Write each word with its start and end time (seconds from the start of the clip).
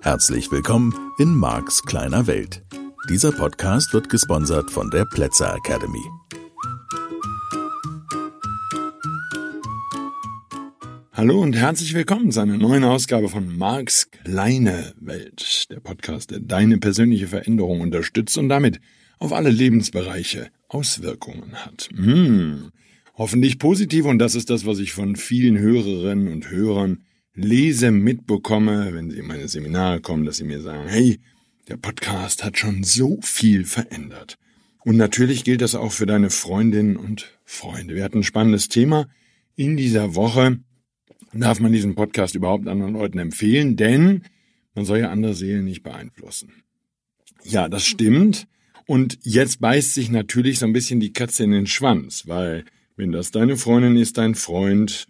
Herzlich 0.00 0.50
willkommen 0.50 0.94
in 1.18 1.34
Marks 1.34 1.82
kleiner 1.82 2.26
Welt. 2.26 2.62
Dieser 3.10 3.30
Podcast 3.30 3.92
wird 3.92 4.08
gesponsert 4.08 4.70
von 4.70 4.88
der 4.90 5.04
Plätzer 5.04 5.54
Academy. 5.54 6.00
Hallo 11.12 11.42
und 11.42 11.54
herzlich 11.54 11.92
willkommen 11.92 12.32
zu 12.32 12.40
einer 12.40 12.56
neuen 12.56 12.84
Ausgabe 12.84 13.28
von 13.28 13.54
Marks 13.58 14.10
kleine 14.10 14.94
Welt, 14.98 15.66
der 15.70 15.80
Podcast, 15.80 16.30
der 16.30 16.40
deine 16.40 16.78
persönliche 16.78 17.28
Veränderung 17.28 17.82
unterstützt 17.82 18.38
und 18.38 18.48
damit 18.48 18.80
auf 19.18 19.34
alle 19.34 19.50
Lebensbereiche 19.50 20.48
Auswirkungen 20.74 21.54
hat. 21.54 21.88
Hm, 21.94 22.70
hoffentlich 23.14 23.58
positiv 23.58 24.06
und 24.06 24.18
das 24.18 24.34
ist 24.34 24.50
das, 24.50 24.66
was 24.66 24.80
ich 24.80 24.92
von 24.92 25.14
vielen 25.14 25.56
Hörerinnen 25.56 26.28
und 26.28 26.50
Hörern 26.50 27.04
lese, 27.34 27.92
mitbekomme, 27.92 28.92
wenn 28.92 29.10
sie 29.10 29.18
in 29.18 29.26
meine 29.26 29.46
Seminare 29.48 30.00
kommen, 30.00 30.24
dass 30.24 30.38
sie 30.38 30.44
mir 30.44 30.60
sagen, 30.60 30.88
hey, 30.88 31.20
der 31.68 31.76
Podcast 31.76 32.44
hat 32.44 32.58
schon 32.58 32.82
so 32.82 33.18
viel 33.22 33.64
verändert. 33.64 34.36
Und 34.84 34.96
natürlich 34.96 35.44
gilt 35.44 35.62
das 35.62 35.74
auch 35.74 35.92
für 35.92 36.06
deine 36.06 36.28
Freundinnen 36.28 36.96
und 36.96 37.38
Freunde. 37.44 37.94
Wir 37.94 38.04
hatten 38.04 38.18
ein 38.18 38.24
spannendes 38.24 38.68
Thema 38.68 39.08
in 39.56 39.76
dieser 39.76 40.14
Woche. 40.14 40.58
Darf 41.32 41.58
man 41.60 41.72
diesen 41.72 41.94
Podcast 41.94 42.34
überhaupt 42.34 42.68
anderen 42.68 42.92
Leuten 42.92 43.18
empfehlen? 43.18 43.76
Denn 43.76 44.24
man 44.74 44.84
soll 44.84 44.98
ja 44.98 45.10
andere 45.10 45.34
Seelen 45.34 45.64
nicht 45.64 45.82
beeinflussen. 45.82 46.52
Ja, 47.44 47.68
das 47.68 47.86
stimmt. 47.86 48.46
Und 48.86 49.18
jetzt 49.22 49.60
beißt 49.60 49.94
sich 49.94 50.10
natürlich 50.10 50.58
so 50.58 50.66
ein 50.66 50.72
bisschen 50.72 51.00
die 51.00 51.12
Katze 51.12 51.44
in 51.44 51.52
den 51.52 51.66
Schwanz, 51.66 52.26
weil 52.26 52.64
wenn 52.96 53.12
das 53.12 53.30
deine 53.30 53.56
Freundin 53.56 53.96
ist, 53.96 54.18
dein 54.18 54.34
Freund, 54.34 55.06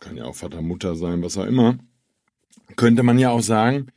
kann 0.00 0.16
ja 0.16 0.24
auch 0.24 0.36
Vater, 0.36 0.62
Mutter 0.62 0.94
sein, 0.94 1.22
was 1.22 1.36
auch 1.36 1.46
immer, 1.46 1.78
könnte 2.76 3.02
man 3.02 3.18
ja 3.18 3.30
auch 3.30 3.42
sagen, 3.42 3.88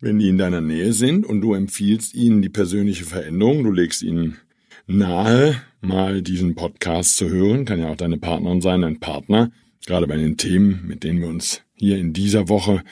wenn 0.00 0.18
die 0.18 0.28
in 0.28 0.38
deiner 0.38 0.60
Nähe 0.60 0.92
sind 0.92 1.26
und 1.26 1.40
du 1.40 1.54
empfiehlst 1.54 2.14
ihnen 2.14 2.42
die 2.42 2.48
persönliche 2.48 3.04
Veränderung, 3.04 3.64
du 3.64 3.72
legst 3.72 4.02
ihnen 4.02 4.38
nahe, 4.86 5.60
mal 5.80 6.22
diesen 6.22 6.54
Podcast 6.54 7.16
zu 7.16 7.28
hören, 7.28 7.64
kann 7.64 7.80
ja 7.80 7.88
auch 7.88 7.96
deine 7.96 8.18
Partnerin 8.18 8.60
sein, 8.60 8.82
dein 8.82 9.00
Partner, 9.00 9.50
gerade 9.86 10.06
bei 10.06 10.16
den 10.16 10.36
Themen, 10.36 10.86
mit 10.86 11.04
denen 11.04 11.20
wir 11.20 11.28
uns 11.28 11.62
hier 11.74 11.98
in 11.98 12.12
dieser 12.12 12.48
Woche 12.48 12.82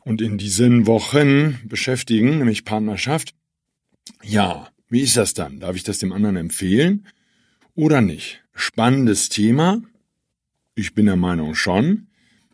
und 0.00 0.22
in 0.22 0.38
diesen 0.38 0.86
Wochen 0.86 1.58
beschäftigen, 1.64 2.38
nämlich 2.38 2.64
Partnerschaft. 2.64 3.34
Ja, 4.22 4.71
wie 4.92 5.00
ist 5.00 5.16
das 5.16 5.32
dann? 5.32 5.58
Darf 5.58 5.74
ich 5.74 5.84
das 5.84 6.00
dem 6.00 6.12
anderen 6.12 6.36
empfehlen 6.36 7.06
oder 7.74 8.02
nicht? 8.02 8.44
Spannendes 8.54 9.30
Thema, 9.30 9.80
ich 10.74 10.92
bin 10.92 11.06
der 11.06 11.16
Meinung 11.16 11.54
schon. 11.54 12.08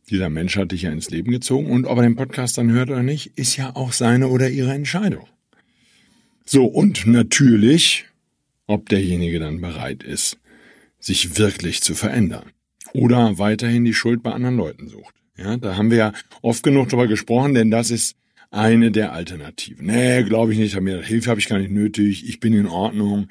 Dieser 0.09 0.31
Mensch 0.31 0.57
hat 0.57 0.71
dich 0.71 0.83
ja 0.83 0.93
ins 0.93 1.11
Leben 1.11 1.33
gezogen 1.33 1.69
und 1.69 1.85
ob 1.85 1.99
er 1.99 2.05
den 2.05 2.15
Podcast 2.15 2.57
dann 2.57 2.71
hört 2.71 2.91
oder 2.91 3.03
nicht, 3.03 3.37
ist 3.37 3.57
ja 3.57 3.75
auch 3.75 3.93
seine 3.93 4.29
oder 4.29 4.49
ihre 4.49 4.73
Entscheidung. 4.73 5.27
So, 6.45 6.65
und 6.65 7.09
natürlich, 7.09 8.07
ob 8.69 8.89
derjenige 8.89 9.41
dann 9.41 9.61
bereit 9.61 10.05
ist, 10.05 10.39
sich 11.01 11.39
wirklich 11.39 11.83
zu 11.83 11.97
verändern 11.97 12.53
oder 12.93 13.39
weiterhin 13.39 13.85
die 13.85 13.95
Schuld 13.95 14.23
bei 14.23 14.31
anderen 14.31 14.57
Leuten 14.57 14.89
sucht. 14.89 15.15
Ja, 15.37 15.57
da 15.57 15.77
haben 15.77 15.91
wir 15.91 15.99
ja 15.99 16.13
oft 16.41 16.63
genug 16.63 16.89
drüber 16.89 17.09
gesprochen, 17.09 17.55
denn 17.55 17.73
das 17.73 17.91
ist 17.91 18.17
eine 18.51 18.91
der 18.91 19.13
Alternativen. 19.13 19.87
Nee, 19.87 20.23
glaube 20.23 20.53
ich 20.53 20.59
nicht, 20.59 20.77
Hilfe 20.77 21.31
habe 21.31 21.41
ich 21.41 21.49
gar 21.49 21.59
nicht 21.59 21.71
nötig, 21.71 22.29
ich 22.29 22.41
bin 22.41 22.55
in 22.55 22.67
Ordnung, 22.67 23.29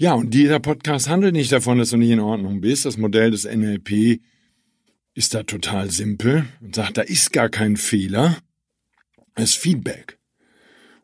ja, 0.00 0.14
und 0.14 0.32
dieser 0.32 0.60
Podcast 0.60 1.10
handelt 1.10 1.34
nicht 1.34 1.52
davon, 1.52 1.76
dass 1.76 1.90
du 1.90 1.98
nicht 1.98 2.08
in 2.08 2.20
Ordnung 2.20 2.62
bist. 2.62 2.86
Das 2.86 2.96
Modell 2.96 3.32
des 3.32 3.44
NLP 3.44 4.22
ist 5.12 5.34
da 5.34 5.42
total 5.42 5.90
simpel 5.90 6.46
und 6.62 6.74
sagt, 6.74 6.96
da 6.96 7.02
ist 7.02 7.34
gar 7.34 7.50
kein 7.50 7.76
Fehler. 7.76 8.38
Es 9.34 9.50
ist 9.50 9.56
Feedback. 9.56 10.18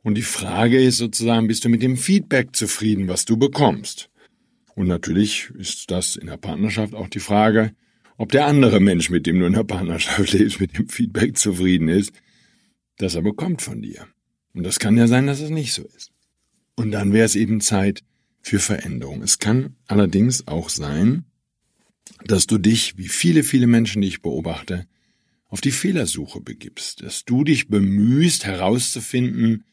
Und 0.03 0.15
die 0.15 0.23
Frage 0.23 0.83
ist 0.83 0.97
sozusagen, 0.97 1.47
bist 1.47 1.67
du 1.67 1.69
mit 1.69 1.83
dem 1.83 1.99
Feedback 1.99 2.57
zufrieden, 2.57 3.07
was 3.07 3.27
du 3.27 3.37
bekommst? 3.37 4.09
Und 4.75 4.87
natürlich 4.87 5.51
ist 5.59 5.91
das 5.91 6.17
in 6.17 6.29
der 6.29 6.39
Partnerschaft 6.39 6.95
auch 6.95 7.09
die 7.09 7.21
Frage, 7.21 7.73
ob 8.17 8.33
der 8.33 8.47
andere 8.47 8.81
Mensch, 8.81 9.11
mit 9.11 9.27
dem 9.27 9.41
du 9.41 9.45
in 9.45 9.53
der 9.53 9.65
Partnerschaft 9.65 10.33
lebst, 10.33 10.59
mit 10.59 10.79
dem 10.79 10.89
Feedback 10.89 11.37
zufrieden 11.37 11.89
ist, 11.89 12.15
das 12.99 13.15
er 13.15 13.23
bekommt 13.23 13.63
von 13.63 13.83
dir. 13.83 14.07
Und 14.55 14.65
das 14.65 14.79
kann 14.79 14.97
ja 14.97 15.07
sein, 15.07 15.27
dass 15.27 15.41
es 15.41 15.51
nicht 15.51 15.73
so 15.73 15.85
ist. 15.97 16.13
Und 16.77 16.91
dann 16.91 17.13
wäre 17.13 17.27
es 17.27 17.37
eben 17.37 17.61
Zeit, 17.61 18.03
für 18.47 18.61
Veränderung. 18.61 19.23
Es 19.23 19.41
kann 19.41 19.75
allerdings 19.89 20.47
auch 20.47 20.69
sein, 20.69 21.25
dass 22.27 22.47
du 22.47 22.59
dich, 22.59 22.97
wie 22.97 23.09
viele, 23.09 23.43
viele 23.43 23.67
Menschen, 23.67 24.03
die 24.03 24.09
ich 24.09 24.23
beobachte, 24.23 24.87
auf 25.49 25.61
die 25.61 25.73
Fehlersuche 25.73 26.41
begibst, 26.41 27.03
dass 27.03 27.25
du 27.25 27.43
dich 27.43 27.67
bemühst 27.67 28.45
herauszufinden, 28.47 29.65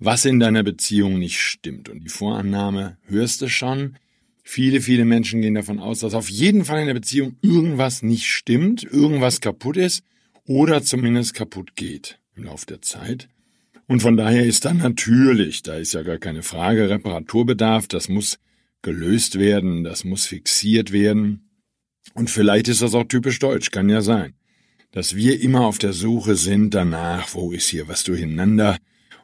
was 0.00 0.24
in 0.24 0.40
deiner 0.40 0.64
Beziehung 0.64 1.20
nicht 1.20 1.38
stimmt. 1.38 1.88
Und 1.88 2.00
die 2.02 2.08
Vorannahme 2.08 2.98
hörst 3.06 3.42
du 3.42 3.48
schon. 3.48 3.96
Viele, 4.42 4.80
viele 4.80 5.04
Menschen 5.04 5.40
gehen 5.40 5.54
davon 5.54 5.78
aus, 5.78 6.00
dass 6.00 6.14
auf 6.14 6.28
jeden 6.28 6.64
Fall 6.64 6.80
in 6.80 6.86
der 6.88 6.94
Beziehung 6.94 7.36
irgendwas 7.42 8.02
nicht 8.02 8.26
stimmt, 8.26 8.82
irgendwas 8.82 9.40
kaputt 9.40 9.76
ist 9.76 10.02
oder 10.44 10.82
zumindest 10.82 11.34
kaputt 11.34 11.76
geht 11.76 12.18
im 12.36 12.44
Laufe 12.44 12.66
der 12.66 12.82
Zeit. 12.82 13.28
Und 13.86 14.00
von 14.00 14.16
daher 14.16 14.44
ist 14.44 14.64
dann 14.64 14.78
natürlich, 14.78 15.62
da 15.62 15.76
ist 15.76 15.94
ja 15.94 16.02
gar 16.02 16.18
keine 16.18 16.42
Frage, 16.42 16.90
Reparaturbedarf, 16.90 17.86
das 17.86 18.08
muss 18.08 18.38
gelöst 18.82 19.38
werden, 19.38 19.84
das 19.84 20.04
muss 20.04 20.26
fixiert 20.26 20.92
werden. 20.92 21.48
Und 22.14 22.30
vielleicht 22.30 22.68
ist 22.68 22.82
das 22.82 22.94
auch 22.94 23.04
typisch 23.04 23.38
deutsch, 23.38 23.70
kann 23.70 23.88
ja 23.88 24.00
sein, 24.00 24.34
dass 24.92 25.14
wir 25.14 25.40
immer 25.40 25.66
auf 25.66 25.78
der 25.78 25.92
Suche 25.92 26.36
sind 26.36 26.74
danach, 26.74 27.34
wo 27.34 27.52
ist 27.52 27.68
hier 27.68 27.88
was 27.88 28.04
durcheinander, 28.04 28.78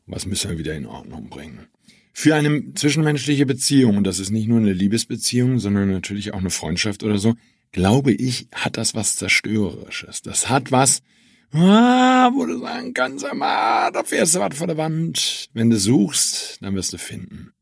was 0.06 0.26
müssen 0.26 0.50
wir 0.50 0.58
wieder 0.58 0.74
in 0.74 0.86
Ordnung 0.86 1.28
bringen. 1.28 1.66
Für 2.12 2.34
eine 2.34 2.74
zwischenmenschliche 2.74 3.46
Beziehung, 3.46 3.96
und 3.96 4.04
das 4.04 4.18
ist 4.18 4.30
nicht 4.30 4.46
nur 4.46 4.58
eine 4.58 4.72
Liebesbeziehung, 4.72 5.58
sondern 5.58 5.90
natürlich 5.90 6.34
auch 6.34 6.40
eine 6.40 6.50
Freundschaft 6.50 7.02
oder 7.02 7.18
so, 7.18 7.34
glaube 7.72 8.12
ich, 8.12 8.48
hat 8.52 8.76
das 8.76 8.94
was 8.94 9.16
Zerstörerisches. 9.16 10.20
Das 10.22 10.50
hat 10.50 10.70
was, 10.72 11.02
Ah, 11.52 12.30
wo 12.34 12.46
du 12.46 12.58
sagen 12.58 12.94
kannst, 12.94 13.26
ah, 13.26 13.90
da 13.90 14.02
fährst 14.04 14.34
du 14.34 14.40
was 14.40 14.56
vor 14.56 14.66
der 14.66 14.78
Wand. 14.78 15.50
Wenn 15.52 15.68
du 15.68 15.78
suchst, 15.78 16.58
dann 16.62 16.74
wirst 16.74 16.92
du 16.92 16.98
finden. 16.98 17.52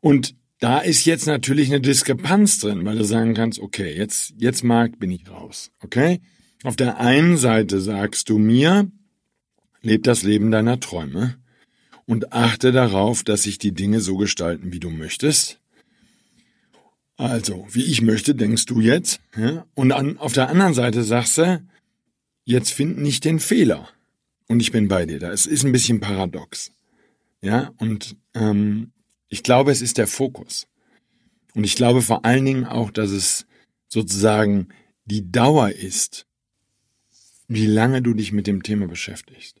Und 0.00 0.34
da 0.58 0.78
ist 0.78 1.04
jetzt 1.04 1.26
natürlich 1.26 1.68
eine 1.68 1.80
Diskrepanz 1.80 2.58
drin, 2.58 2.84
weil 2.84 2.98
du 2.98 3.04
sagen 3.04 3.34
kannst, 3.34 3.60
okay, 3.60 3.96
jetzt, 3.96 4.34
jetzt 4.36 4.64
Marc, 4.64 4.98
bin 4.98 5.10
ich 5.10 5.30
raus. 5.30 5.70
Okay? 5.80 6.20
Auf 6.64 6.76
der 6.76 6.98
einen 6.98 7.36
Seite 7.36 7.80
sagst 7.80 8.28
du 8.28 8.38
mir, 8.38 8.90
leb 9.80 10.02
das 10.02 10.22
Leben 10.22 10.50
deiner 10.50 10.80
Träume 10.80 11.36
und 12.06 12.32
achte 12.32 12.72
darauf, 12.72 13.22
dass 13.22 13.44
sich 13.44 13.58
die 13.58 13.72
Dinge 13.72 14.00
so 14.00 14.16
gestalten, 14.16 14.72
wie 14.72 14.80
du 14.80 14.90
möchtest. 14.90 15.60
Also, 17.16 17.66
wie 17.70 17.84
ich 17.84 18.02
möchte, 18.02 18.34
denkst 18.34 18.66
du 18.66 18.80
jetzt. 18.80 19.20
Ja? 19.36 19.66
Und 19.74 19.92
an, 19.92 20.18
auf 20.18 20.32
der 20.32 20.48
anderen 20.48 20.74
Seite 20.74 21.04
sagst 21.04 21.38
du, 21.38 21.62
jetzt 22.50 22.72
find 22.72 22.98
nicht 22.98 23.24
den 23.24 23.40
Fehler. 23.40 23.88
Und 24.48 24.60
ich 24.60 24.72
bin 24.72 24.88
bei 24.88 25.06
dir. 25.06 25.20
Da 25.20 25.30
es 25.30 25.46
ist 25.46 25.64
ein 25.64 25.72
bisschen 25.72 26.00
paradox. 26.00 26.72
Ja, 27.40 27.70
und 27.78 28.16
ähm, 28.34 28.92
ich 29.28 29.42
glaube, 29.42 29.70
es 29.70 29.80
ist 29.80 29.96
der 29.96 30.06
Fokus. 30.06 30.66
Und 31.54 31.64
ich 31.64 31.76
glaube 31.76 32.02
vor 32.02 32.24
allen 32.24 32.44
Dingen 32.44 32.64
auch, 32.64 32.90
dass 32.90 33.10
es 33.10 33.46
sozusagen 33.88 34.68
die 35.04 35.30
Dauer 35.30 35.70
ist, 35.70 36.26
wie 37.48 37.66
lange 37.66 38.02
du 38.02 38.14
dich 38.14 38.32
mit 38.32 38.46
dem 38.46 38.62
Thema 38.62 38.86
beschäftigst. 38.86 39.60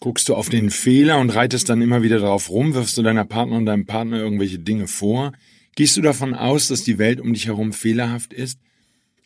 Guckst 0.00 0.28
du 0.28 0.34
auf 0.34 0.48
den 0.48 0.70
Fehler 0.70 1.18
und 1.18 1.30
reitest 1.30 1.68
dann 1.68 1.82
immer 1.82 2.02
wieder 2.02 2.18
darauf 2.18 2.50
rum, 2.50 2.74
wirfst 2.74 2.96
du 2.96 3.02
deiner 3.02 3.24
Partner 3.24 3.56
und 3.56 3.66
deinem 3.66 3.86
Partner 3.86 4.18
irgendwelche 4.18 4.58
Dinge 4.58 4.86
vor? 4.86 5.32
Gehst 5.76 5.96
du 5.96 6.02
davon 6.02 6.34
aus, 6.34 6.68
dass 6.68 6.84
die 6.84 6.98
Welt 6.98 7.20
um 7.20 7.32
dich 7.32 7.46
herum 7.46 7.72
fehlerhaft 7.72 8.32
ist? 8.32 8.58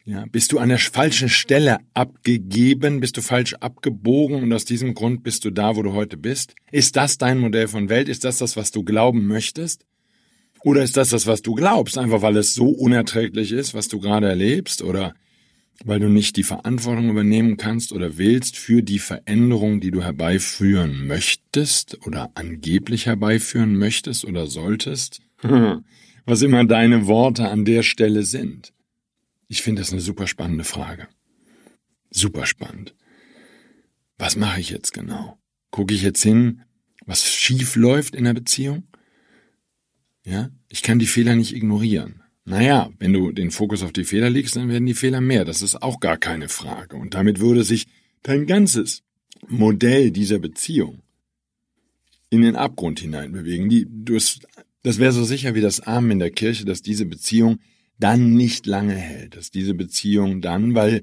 Ja, 0.09 0.25
bist 0.33 0.53
du 0.53 0.59
an 0.59 0.71
der 0.71 0.79
falschen 0.79 1.29
Stelle 1.29 1.81
abgegeben, 1.93 3.01
bist 3.01 3.19
du 3.19 3.21
falsch 3.21 3.53
abgebogen 3.53 4.43
und 4.43 4.51
aus 4.55 4.65
diesem 4.65 4.95
Grund 4.95 5.23
bist 5.23 5.45
du 5.45 5.51
da, 5.51 5.77
wo 5.77 5.83
du 5.83 5.93
heute 5.93 6.17
bist? 6.17 6.55
Ist 6.73 6.97
das 6.97 7.19
dein 7.19 7.39
Modell 7.39 7.69
von 7.69 7.91
Welt? 7.91 8.09
Ist 8.09 8.25
das 8.25 8.39
das, 8.39 8.57
was 8.57 8.71
du 8.71 8.85
glauben 8.85 9.27
möchtest? 9.27 9.85
Oder 10.65 10.83
ist 10.83 10.97
das 10.97 11.11
das, 11.11 11.27
was 11.27 11.43
du 11.43 11.55
glaubst, 11.55 11.99
einfach 11.99 12.23
weil 12.23 12.39
es 12.39 12.55
so 12.55 12.71
unerträglich 12.71 13.53
ist, 13.53 13.75
was 13.75 13.89
du 13.89 14.01
gerade 14.01 14.27
erlebst? 14.27 14.81
Oder 14.81 15.13
weil 15.85 16.01
du 16.01 16.09
nicht 16.09 16.39
die 16.39 16.43
Verantwortung 16.43 17.11
übernehmen 17.11 17.59
kannst 17.59 17.93
oder 17.93 18.17
willst 18.17 18.57
für 18.57 18.83
die 18.83 19.01
Veränderung, 19.01 19.79
die 19.79 19.91
du 19.91 20.03
herbeiführen 20.03 21.07
möchtest 21.07 21.99
oder 22.07 22.31
angeblich 22.33 23.05
herbeiführen 23.05 23.77
möchtest 23.77 24.25
oder 24.25 24.47
solltest? 24.47 25.21
Was 26.25 26.41
immer 26.41 26.65
deine 26.65 27.07
Worte 27.07 27.51
an 27.51 27.67
der 27.67 27.83
Stelle 27.83 28.23
sind. 28.23 28.73
Ich 29.49 29.63
finde 29.63 29.81
das 29.81 29.93
eine 29.93 30.01
super 30.01 30.27
spannende 30.27 30.65
Frage. 30.65 31.09
Super 32.11 32.47
spannend. 32.47 32.95
Was 34.19 34.37
mache 34.37 34.61
ich 34.61 34.71
jetzt 34.71 34.93
genau? 34.93 35.39
Gucke 35.71 35.95
ich 35.95 36.03
jetzt 36.03 36.23
hin, 36.23 36.63
was 37.07 37.25
schief 37.33 37.77
läuft 37.77 38.15
in 38.15 38.25
der 38.25 38.35
Beziehung? 38.35 38.85
Ja, 40.25 40.51
ich 40.69 40.83
kann 40.83 40.99
die 40.99 41.07
Fehler 41.07 41.35
nicht 41.35 41.55
ignorieren. 41.55 42.23
Naja, 42.45 42.91
wenn 42.99 43.13
du 43.13 43.33
den 43.33 43.51
Fokus 43.51 43.83
auf 43.83 43.93
die 43.93 44.05
Fehler 44.05 44.31
legst, 44.31 44.57
dann 44.57 44.69
werden 44.69 44.87
die 44.87 44.95
Fehler 44.95 45.21
mehr. 45.21 45.45
Das 45.45 45.63
ist 45.63 45.83
auch 45.83 46.01
gar 46.01 46.17
keine 46.17 46.49
Frage. 46.49 46.97
Und 46.97 47.15
damit 47.15 47.41
würde 47.41 47.65
sich 47.65 47.87
dein 48.23 48.47
ganzes 48.47 49.03
Modell 49.47 50.11
dieser 50.11 50.39
Beziehung 50.39 51.03
in 52.31 52.43
den 52.43 52.57
Abgrund 52.57 53.01
hinein 53.01 53.33
bewegen. 53.33 53.69
Die, 53.69 53.87
du, 53.89 54.19
das 54.83 54.99
wäre 54.99 55.13
so 55.13 55.25
sicher 55.25 55.55
wie 55.55 55.61
das 55.61 55.81
Amen 55.81 56.13
in 56.13 56.19
der 56.19 56.31
Kirche, 56.31 56.65
dass 56.65 56.83
diese 56.83 57.07
Beziehung 57.07 57.59
dann 57.99 58.35
nicht 58.35 58.67
lange 58.67 58.95
hält. 58.95 59.37
Dass 59.37 59.51
diese 59.51 59.75
Beziehung 59.75 60.41
dann, 60.41 60.75
weil 60.75 61.03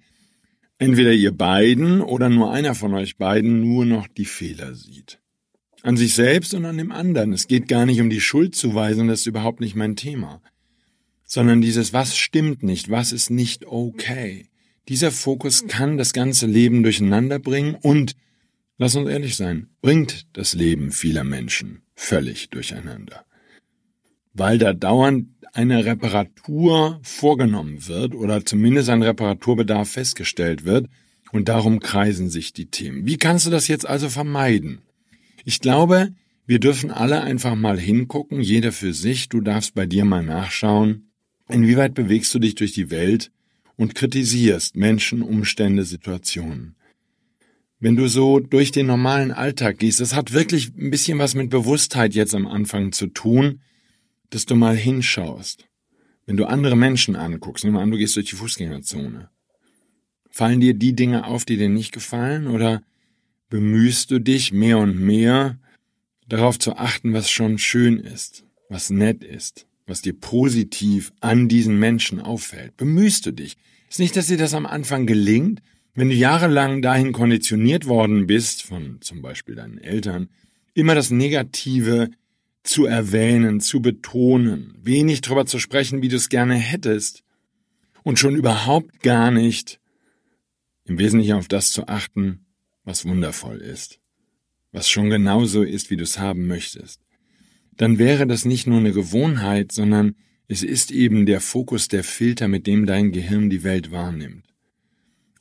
entweder 0.77 1.13
ihr 1.13 1.31
beiden 1.31 2.01
oder 2.01 2.29
nur 2.29 2.51
einer 2.51 2.75
von 2.75 2.93
euch 2.93 3.17
beiden 3.17 3.61
nur 3.61 3.85
noch 3.85 4.07
die 4.07 4.25
Fehler 4.25 4.75
sieht. 4.75 5.19
An 5.81 5.97
sich 5.97 6.15
selbst 6.15 6.53
und 6.53 6.65
an 6.65 6.77
dem 6.77 6.91
anderen. 6.91 7.31
Es 7.31 7.47
geht 7.47 7.67
gar 7.67 7.85
nicht 7.85 8.01
um 8.01 8.09
die 8.09 8.21
Schuldzuweisung, 8.21 9.07
das 9.07 9.21
ist 9.21 9.27
überhaupt 9.27 9.59
nicht 9.59 9.75
mein 9.75 9.95
Thema. 9.95 10.41
Sondern 11.23 11.61
dieses, 11.61 11.93
was 11.93 12.17
stimmt 12.17 12.63
nicht, 12.63 12.89
was 12.89 13.11
ist 13.11 13.29
nicht 13.29 13.65
okay. 13.65 14.47
Dieser 14.89 15.11
Fokus 15.11 15.67
kann 15.67 15.97
das 15.97 16.13
ganze 16.13 16.45
Leben 16.45 16.83
durcheinander 16.83 17.39
bringen 17.39 17.75
und, 17.75 18.15
lass 18.77 18.95
uns 18.95 19.09
ehrlich 19.09 19.35
sein, 19.35 19.69
bringt 19.81 20.27
das 20.33 20.53
Leben 20.53 20.91
vieler 20.91 21.23
Menschen 21.23 21.81
völlig 21.95 22.49
durcheinander. 22.49 23.25
Weil 24.33 24.57
da 24.57 24.73
dauernd 24.73 25.34
eine 25.55 25.85
Reparatur 25.85 26.99
vorgenommen 27.01 27.87
wird 27.87 28.13
oder 28.13 28.45
zumindest 28.45 28.89
ein 28.89 29.01
Reparaturbedarf 29.01 29.89
festgestellt 29.89 30.65
wird 30.65 30.87
und 31.31 31.47
darum 31.47 31.79
kreisen 31.79 32.29
sich 32.29 32.51
die 32.51 32.65
Themen. 32.65 33.05
Wie 33.05 33.17
kannst 33.17 33.45
du 33.45 33.49
das 33.49 33.67
jetzt 33.67 33.87
also 33.87 34.09
vermeiden? 34.09 34.79
Ich 35.45 35.61
glaube, 35.61 36.09
wir 36.45 36.59
dürfen 36.59 36.91
alle 36.91 37.21
einfach 37.21 37.55
mal 37.55 37.79
hingucken, 37.79 38.41
jeder 38.41 38.71
für 38.71 38.93
sich, 38.93 39.29
du 39.29 39.39
darfst 39.39 39.73
bei 39.73 39.85
dir 39.85 40.03
mal 40.03 40.23
nachschauen, 40.23 41.09
inwieweit 41.47 41.93
bewegst 41.93 42.33
du 42.33 42.39
dich 42.39 42.55
durch 42.55 42.73
die 42.73 42.91
Welt 42.91 43.31
und 43.77 43.95
kritisierst 43.95 44.75
Menschen, 44.75 45.21
Umstände, 45.21 45.85
Situationen. 45.85 46.75
Wenn 47.79 47.95
du 47.95 48.07
so 48.07 48.39
durch 48.39 48.71
den 48.71 48.87
normalen 48.87 49.31
Alltag 49.31 49.79
gehst, 49.79 50.01
das 50.01 50.15
hat 50.15 50.33
wirklich 50.33 50.75
ein 50.77 50.91
bisschen 50.91 51.17
was 51.19 51.33
mit 51.33 51.49
Bewusstheit 51.49 52.13
jetzt 52.13 52.35
am 52.35 52.45
Anfang 52.47 52.91
zu 52.91 53.07
tun, 53.07 53.61
dass 54.29 54.45
du 54.45 54.55
mal 54.55 54.75
hinschaust. 54.75 55.67
Wenn 56.25 56.37
du 56.37 56.45
andere 56.45 56.75
Menschen 56.75 57.15
anguckst, 57.15 57.63
nimm 57.63 57.73
mal 57.73 57.83
an, 57.83 57.91
du 57.91 57.97
gehst 57.97 58.15
durch 58.15 58.29
die 58.29 58.35
Fußgängerzone. 58.35 59.29
Fallen 60.29 60.59
dir 60.59 60.73
die 60.73 60.95
Dinge 60.95 61.25
auf, 61.25 61.45
die 61.45 61.57
dir 61.57 61.69
nicht 61.69 61.91
gefallen, 61.91 62.47
oder 62.47 62.81
bemühst 63.49 64.11
du 64.11 64.19
dich 64.19 64.51
mehr 64.51 64.79
und 64.79 64.99
mehr 64.99 65.59
darauf 66.27 66.59
zu 66.59 66.75
achten, 66.77 67.13
was 67.13 67.29
schon 67.29 67.57
schön 67.57 67.97
ist, 67.97 68.43
was 68.69 68.89
nett 68.89 69.23
ist, 69.23 69.67
was 69.85 70.01
dir 70.01 70.13
positiv 70.13 71.13
an 71.21 71.47
diesen 71.47 71.77
Menschen 71.77 72.19
auffällt? 72.19 72.75
Bemühst 72.77 73.25
du 73.25 73.31
dich? 73.31 73.55
Ist 73.89 73.99
nicht, 73.99 74.15
dass 74.15 74.27
dir 74.27 74.37
das 74.37 74.53
am 74.53 74.65
Anfang 74.65 75.05
gelingt, 75.05 75.61
wenn 75.93 76.09
du 76.09 76.15
jahrelang 76.15 76.81
dahin 76.81 77.13
konditioniert 77.13 77.85
worden 77.85 78.27
bist, 78.27 78.63
von 78.63 78.97
zum 79.01 79.21
Beispiel 79.21 79.55
deinen 79.55 79.77
Eltern, 79.77 80.29
immer 80.73 80.95
das 80.95 81.11
Negative 81.11 82.09
zu 82.67 82.85
erwähnen, 82.85 83.59
zu 83.59 83.81
betonen, 83.81 84.75
wenig 84.81 85.21
darüber 85.21 85.45
zu 85.45 85.59
sprechen, 85.59 86.01
wie 86.01 86.07
du 86.07 86.15
es 86.15 86.29
gerne 86.29 86.55
hättest, 86.55 87.23
und 88.03 88.19
schon 88.19 88.35
überhaupt 88.35 89.01
gar 89.01 89.31
nicht 89.31 89.79
im 90.85 90.99
Wesentlichen 90.99 91.33
auf 91.33 91.47
das 91.47 91.71
zu 91.71 91.87
achten, 91.87 92.45
was 92.83 93.05
wundervoll 93.05 93.57
ist, 93.57 93.99
was 94.71 94.89
schon 94.89 95.09
genauso 95.09 95.63
ist, 95.63 95.89
wie 95.89 95.97
du 95.97 96.03
es 96.03 96.19
haben 96.19 96.45
möchtest, 96.45 97.01
dann 97.77 97.97
wäre 97.97 98.27
das 98.27 98.45
nicht 98.45 98.67
nur 98.67 98.79
eine 98.79 98.91
Gewohnheit, 98.91 99.71
sondern 99.71 100.15
es 100.47 100.61
ist 100.61 100.91
eben 100.91 101.25
der 101.25 101.41
Fokus, 101.41 101.87
der 101.87 102.03
Filter, 102.03 102.47
mit 102.47 102.67
dem 102.67 102.85
dein 102.85 103.11
Gehirn 103.11 103.49
die 103.49 103.63
Welt 103.63 103.91
wahrnimmt. 103.91 104.45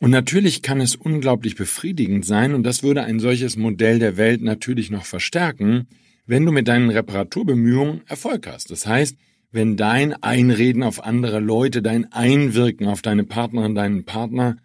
Und 0.01 0.11
natürlich 0.11 0.63
kann 0.63 0.81
es 0.81 0.97
unglaublich 0.97 1.55
befriedigend 1.55 2.25
sein, 2.25 2.55
und 2.55 2.63
das 2.63 2.83
würde 2.83 3.05
ein 3.05 3.21
solches 3.21 3.57
Modell 3.57 3.99
der 3.99 4.17
Welt 4.17 4.43
natürlich 4.43 4.91
noch 4.91 5.05
verstärken, 5.05 5.87
wenn 6.27 6.47
du 6.47 6.53
mit 6.53 6.69
deinen 6.69 6.91
Reparaturbemühungen 6.91 8.03
Erfolg 8.07 8.47
hast. 8.47 8.71
Das 8.71 8.87
heißt, 8.87 9.17
wenn 9.53 9.77
dein 9.77 10.15
Einreden 10.23 10.83
auf 10.83 11.05
andere 11.05 11.39
Leute, 11.39 11.81
dein 11.81 12.13
Einwirken 12.13 12.87
auf 12.87 13.03
deine 13.03 13.25
Partnerin, 13.25 13.75
deinen 13.75 14.05
Partner 14.05 14.57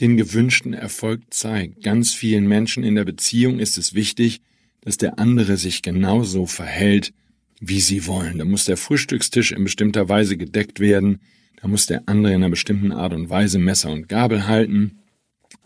den 0.00 0.16
gewünschten 0.16 0.74
Erfolg 0.74 1.22
zeigt. 1.30 1.82
Ganz 1.84 2.12
vielen 2.12 2.48
Menschen 2.48 2.82
in 2.82 2.96
der 2.96 3.04
Beziehung 3.04 3.60
ist 3.60 3.78
es 3.78 3.94
wichtig, 3.94 4.40
dass 4.80 4.96
der 4.96 5.20
andere 5.20 5.56
sich 5.56 5.80
genauso 5.82 6.46
verhält, 6.46 7.12
wie 7.60 7.80
sie 7.80 8.06
wollen. 8.08 8.38
Da 8.38 8.44
muss 8.44 8.64
der 8.64 8.76
Frühstückstisch 8.76 9.52
in 9.52 9.62
bestimmter 9.62 10.08
Weise 10.08 10.36
gedeckt 10.36 10.80
werden, 10.80 11.20
da 11.60 11.68
muss 11.68 11.86
der 11.86 12.02
andere 12.06 12.32
in 12.32 12.42
einer 12.42 12.50
bestimmten 12.50 12.90
Art 12.90 13.12
und 13.12 13.30
Weise 13.30 13.60
Messer 13.60 13.92
und 13.92 14.08
Gabel 14.08 14.48
halten, 14.48 14.98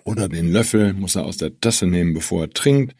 oder 0.04 0.28
den 0.28 0.52
Löffel 0.52 0.92
muss 0.92 1.16
er 1.16 1.24
aus 1.24 1.38
der 1.38 1.58
Tasse 1.58 1.86
nehmen, 1.86 2.12
bevor 2.12 2.42
er 2.42 2.50
trinkt, 2.50 2.94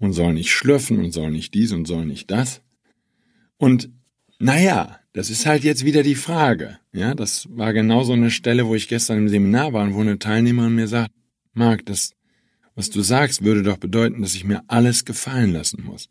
und 0.00 0.12
soll 0.14 0.32
nicht 0.32 0.50
schlürfen 0.50 0.98
und 0.98 1.12
soll 1.12 1.30
nicht 1.30 1.54
dies 1.54 1.70
und 1.70 1.86
soll 1.86 2.06
nicht 2.06 2.30
das. 2.30 2.62
Und 3.58 3.90
naja, 4.38 4.98
das 5.12 5.30
ist 5.30 5.46
halt 5.46 5.62
jetzt 5.62 5.84
wieder 5.84 6.02
die 6.02 6.14
Frage. 6.14 6.78
Ja, 6.92 7.14
das 7.14 7.46
war 7.50 7.72
genau 7.72 8.02
so 8.02 8.14
eine 8.14 8.30
Stelle, 8.30 8.66
wo 8.66 8.74
ich 8.74 8.88
gestern 8.88 9.18
im 9.18 9.28
Seminar 9.28 9.72
war 9.72 9.84
und 9.84 9.94
wo 9.94 10.00
eine 10.00 10.18
Teilnehmerin 10.18 10.74
mir 10.74 10.88
sagt, 10.88 11.12
Marc, 11.52 11.84
das, 11.86 12.12
was 12.74 12.90
du 12.90 13.02
sagst, 13.02 13.44
würde 13.44 13.62
doch 13.62 13.76
bedeuten, 13.76 14.22
dass 14.22 14.34
ich 14.34 14.44
mir 14.44 14.62
alles 14.66 15.04
gefallen 15.04 15.52
lassen 15.52 15.84
muss. 15.84 16.08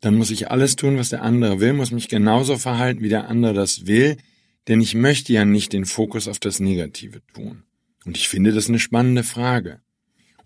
Dann 0.00 0.16
muss 0.16 0.30
ich 0.30 0.50
alles 0.50 0.76
tun, 0.76 0.96
was 0.96 1.10
der 1.10 1.22
andere 1.22 1.60
will, 1.60 1.74
muss 1.74 1.90
mich 1.90 2.08
genauso 2.08 2.56
verhalten, 2.56 3.02
wie 3.02 3.08
der 3.08 3.28
andere 3.28 3.54
das 3.54 3.86
will, 3.86 4.16
denn 4.68 4.80
ich 4.80 4.94
möchte 4.94 5.32
ja 5.32 5.44
nicht 5.44 5.72
den 5.72 5.84
Fokus 5.84 6.28
auf 6.28 6.38
das 6.38 6.60
Negative 6.60 7.20
tun. 7.34 7.64
Und 8.04 8.16
ich 8.16 8.28
finde 8.28 8.52
das 8.52 8.68
eine 8.68 8.78
spannende 8.78 9.24
Frage. 9.24 9.80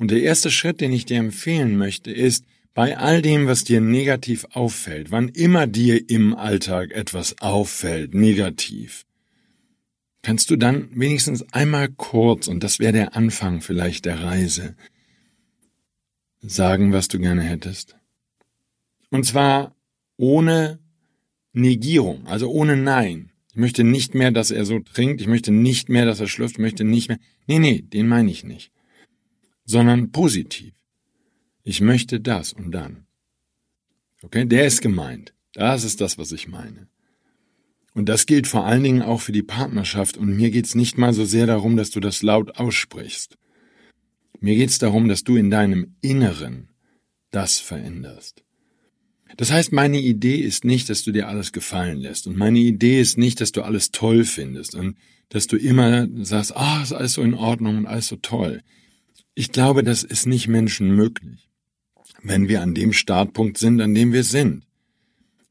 Und 0.00 0.11
der 0.11 0.23
erste 0.23 0.50
Schritt, 0.50 0.81
den 0.81 0.94
ich 0.94 1.05
dir 1.05 1.19
empfehlen 1.19 1.76
möchte, 1.76 2.11
ist, 2.11 2.47
bei 2.73 2.97
all 2.97 3.20
dem, 3.20 3.47
was 3.47 3.64
dir 3.64 3.82
negativ 3.82 4.47
auffällt, 4.52 5.11
wann 5.11 5.29
immer 5.29 5.67
dir 5.67 6.08
im 6.08 6.35
Alltag 6.35 6.93
etwas 6.93 7.43
auffällt, 7.43 8.14
negativ, 8.14 9.05
kannst 10.23 10.49
du 10.49 10.56
dann 10.56 10.88
wenigstens 10.94 11.52
einmal 11.52 11.91
kurz, 11.91 12.49
und 12.49 12.64
das 12.64 12.79
wäre 12.79 12.94
der 12.94 13.14
Anfang 13.14 13.61
vielleicht 13.61 14.06
der 14.06 14.23
Reise, 14.23 14.75
sagen, 16.41 16.94
was 16.94 17.08
du 17.08 17.19
gerne 17.19 17.43
hättest. 17.43 17.94
Und 19.11 19.26
zwar 19.26 19.76
ohne 20.17 20.79
Negierung, 21.52 22.26
also 22.26 22.50
ohne 22.50 22.79
Nein. 22.79 23.32
Ich 23.50 23.56
möchte 23.56 23.85
nicht 23.85 24.14
mehr, 24.14 24.31
dass 24.31 24.50
er 24.50 24.64
so 24.64 24.79
trinkt, 24.79 25.20
ich 25.20 25.26
möchte 25.26 25.52
nicht 25.52 25.91
mehr, 25.91 26.06
dass 26.06 26.20
er 26.20 26.29
schlürft, 26.29 26.55
ich 26.55 26.61
möchte 26.61 26.85
nicht 26.85 27.09
mehr. 27.09 27.19
Nee, 27.47 27.59
nee, 27.59 27.83
den 27.83 28.09
meine 28.09 28.30
ich 28.30 28.45
nicht 28.45 28.73
sondern 29.71 30.11
positiv. 30.11 30.75
Ich 31.62 31.81
möchte 31.81 32.21
das 32.21 32.53
und 32.53 32.73
dann. 32.73 33.07
Okay, 34.23 34.45
der 34.45 34.67
ist 34.67 34.83
gemeint. 34.83 35.33
Das 35.53 35.85
ist 35.85 36.00
das, 36.00 36.19
was 36.19 36.33
ich 36.33 36.49
meine. 36.49 36.89
Und 37.95 38.09
das 38.09 38.27
gilt 38.27 38.49
vor 38.49 38.67
allen 38.67 38.83
Dingen 38.83 39.03
auch 39.03 39.21
für 39.21 39.33
die 39.33 39.45
Partnerschaft. 39.45 40.17
Und 40.17 40.37
mir 40.37 40.50
geht's 40.50 40.75
nicht 40.75 40.99
mal 40.99 41.12
so 41.12 41.25
sehr 41.25 41.47
darum, 41.47 41.77
dass 41.77 41.91
du 41.91 42.00
das 42.00 42.23
laut 42.23 42.57
aussprichst. 42.57 43.39
Mir 44.41 44.57
geht's 44.57 44.79
darum, 44.79 45.09
dass 45.09 45.23
du 45.23 45.37
in 45.37 45.50
deinem 45.50 45.95
Inneren 46.00 46.71
das 47.31 47.59
veränderst. 47.61 48.43
Das 49.37 49.53
heißt, 49.53 49.71
meine 49.71 50.00
Idee 50.00 50.39
ist 50.39 50.65
nicht, 50.65 50.91
dass 50.91 51.05
du 51.05 51.12
dir 51.12 51.29
alles 51.29 51.53
gefallen 51.53 51.99
lässt. 51.99 52.27
Und 52.27 52.37
meine 52.37 52.59
Idee 52.59 53.00
ist 53.00 53.19
nicht, 53.19 53.41
dass 53.41 53.53
du 53.53 53.62
alles 53.62 53.93
toll 53.93 54.25
findest 54.25 54.75
und 54.75 54.97
dass 55.29 55.47
du 55.47 55.57
immer 55.57 56.09
sagst, 56.25 56.57
ah, 56.57 56.83
ist 56.83 56.93
alles 56.93 57.12
so 57.12 57.23
in 57.23 57.35
Ordnung 57.35 57.79
und 57.79 57.87
alles 57.87 58.09
so 58.09 58.17
toll. 58.17 58.62
Ich 59.40 59.52
glaube, 59.52 59.82
das 59.82 60.02
ist 60.02 60.26
nicht 60.26 60.49
Menschen 60.49 60.90
möglich, 60.94 61.49
wenn 62.23 62.49
wir 62.49 62.61
an 62.61 62.75
dem 62.75 62.92
Startpunkt 62.92 63.56
sind, 63.56 63.80
an 63.80 63.94
dem 63.94 64.12
wir 64.12 64.23
sind, 64.23 64.66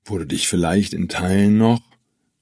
wo 0.05 0.19
du 0.19 0.27
dich 0.27 0.47
vielleicht 0.47 0.93
in 0.93 1.09
Teilen 1.09 1.57
noch 1.57 1.81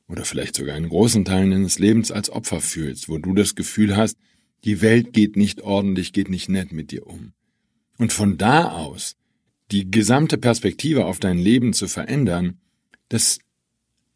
oder 0.09 0.25
vielleicht 0.25 0.57
sogar 0.57 0.75
in 0.75 0.89
großen 0.89 1.23
Teilen 1.23 1.51
deines 1.51 1.79
Lebens 1.79 2.11
als 2.11 2.29
Opfer 2.29 2.59
fühlst, 2.59 3.07
wo 3.07 3.17
du 3.17 3.33
das 3.33 3.55
Gefühl 3.55 3.95
hast, 3.95 4.17
die 4.65 4.81
Welt 4.81 5.13
geht 5.13 5.37
nicht 5.37 5.61
ordentlich, 5.61 6.11
geht 6.11 6.29
nicht 6.29 6.49
nett 6.49 6.73
mit 6.73 6.91
dir 6.91 7.07
um. 7.07 7.31
Und 7.97 8.11
von 8.11 8.37
da 8.37 8.69
aus 8.69 9.15
die 9.71 9.89
gesamte 9.89 10.37
Perspektive 10.37 11.05
auf 11.05 11.19
dein 11.19 11.37
Leben 11.37 11.71
zu 11.71 11.87
verändern, 11.87 12.59
das 13.07 13.39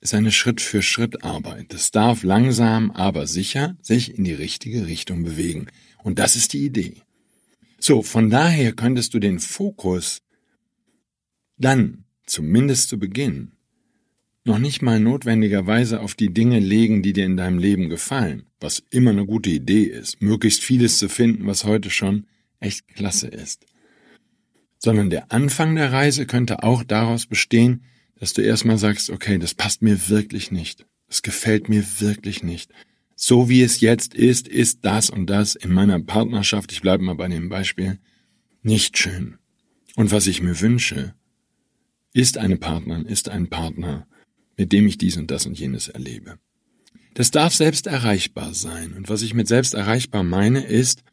ist 0.01 0.13
eine 0.13 0.33
Schritt 0.33 0.59
für 0.59 0.81
Schritt 0.81 1.23
Arbeit. 1.23 1.67
Das 1.69 1.91
darf 1.91 2.23
langsam, 2.23 2.91
aber 2.91 3.25
sicher 3.25 3.77
sich 3.81 4.17
in 4.17 4.25
die 4.25 4.33
richtige 4.33 4.85
Richtung 4.85 5.23
bewegen. 5.23 5.67
Und 6.03 6.19
das 6.19 6.35
ist 6.35 6.51
die 6.51 6.65
Idee. 6.65 7.03
So, 7.83 8.03
von 8.03 8.29
daher 8.29 8.73
könntest 8.73 9.15
du 9.15 9.19
den 9.19 9.39
Fokus 9.39 10.21
dann, 11.57 12.05
zumindest 12.27 12.89
zu 12.89 13.00
Beginn, 13.00 13.53
noch 14.45 14.59
nicht 14.59 14.83
mal 14.83 15.00
notwendigerweise 15.00 16.00
auf 16.00 16.13
die 16.13 16.31
Dinge 16.31 16.59
legen, 16.59 17.01
die 17.01 17.11
dir 17.11 17.25
in 17.25 17.38
deinem 17.38 17.57
Leben 17.57 17.89
gefallen, 17.89 18.43
was 18.59 18.83
immer 18.91 19.09
eine 19.09 19.25
gute 19.25 19.50
Idee 19.50 19.85
ist, 19.85 20.21
möglichst 20.21 20.63
vieles 20.63 21.00
zu 21.00 21.09
finden, 21.09 21.47
was 21.47 21.63
heute 21.63 21.89
schon 21.89 22.27
echt 22.59 22.88
klasse 22.88 23.27
ist. 23.27 23.65
Sondern 24.77 25.09
der 25.09 25.31
Anfang 25.31 25.75
der 25.75 25.91
Reise 25.91 26.27
könnte 26.27 26.61
auch 26.61 26.83
daraus 26.83 27.25
bestehen, 27.25 27.83
dass 28.15 28.33
du 28.33 28.43
erstmal 28.43 28.77
sagst, 28.77 29.09
okay, 29.09 29.39
das 29.39 29.55
passt 29.55 29.81
mir 29.81 30.07
wirklich 30.07 30.51
nicht. 30.51 30.85
Das 31.07 31.23
gefällt 31.23 31.67
mir 31.67 31.83
wirklich 32.00 32.43
nicht. 32.43 32.71
So 33.23 33.49
wie 33.49 33.61
es 33.61 33.81
jetzt 33.81 34.15
ist, 34.15 34.47
ist 34.47 34.79
das 34.81 35.11
und 35.11 35.27
das 35.27 35.53
in 35.53 35.71
meiner 35.71 35.99
Partnerschaft, 35.99 36.71
ich 36.71 36.81
bleibe 36.81 37.03
mal 37.03 37.13
bei 37.13 37.27
dem 37.27 37.49
Beispiel, 37.49 37.99
nicht 38.63 38.97
schön. 38.97 39.37
Und 39.95 40.11
was 40.11 40.25
ich 40.25 40.41
mir 40.41 40.59
wünsche, 40.59 41.13
ist 42.13 42.39
eine 42.39 42.57
Partnerin, 42.57 43.05
ist 43.05 43.29
ein 43.29 43.47
Partner, 43.47 44.07
mit 44.57 44.71
dem 44.71 44.87
ich 44.87 44.97
dies 44.97 45.17
und 45.17 45.29
das 45.29 45.45
und 45.45 45.59
jenes 45.59 45.87
erlebe. 45.87 46.39
Das 47.13 47.29
darf 47.29 47.53
selbst 47.53 47.85
erreichbar 47.85 48.55
sein. 48.55 48.93
Und 48.93 49.07
was 49.07 49.21
ich 49.21 49.35
mit 49.35 49.47
selbst 49.47 49.75
erreichbar 49.75 50.23
meine, 50.23 50.65
ist, 50.65 51.03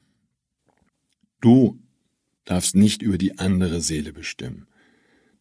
du 1.42 1.78
darfst 2.46 2.74
nicht 2.74 3.02
über 3.02 3.18
die 3.18 3.38
andere 3.38 3.82
Seele 3.82 4.14
bestimmen. 4.14 4.66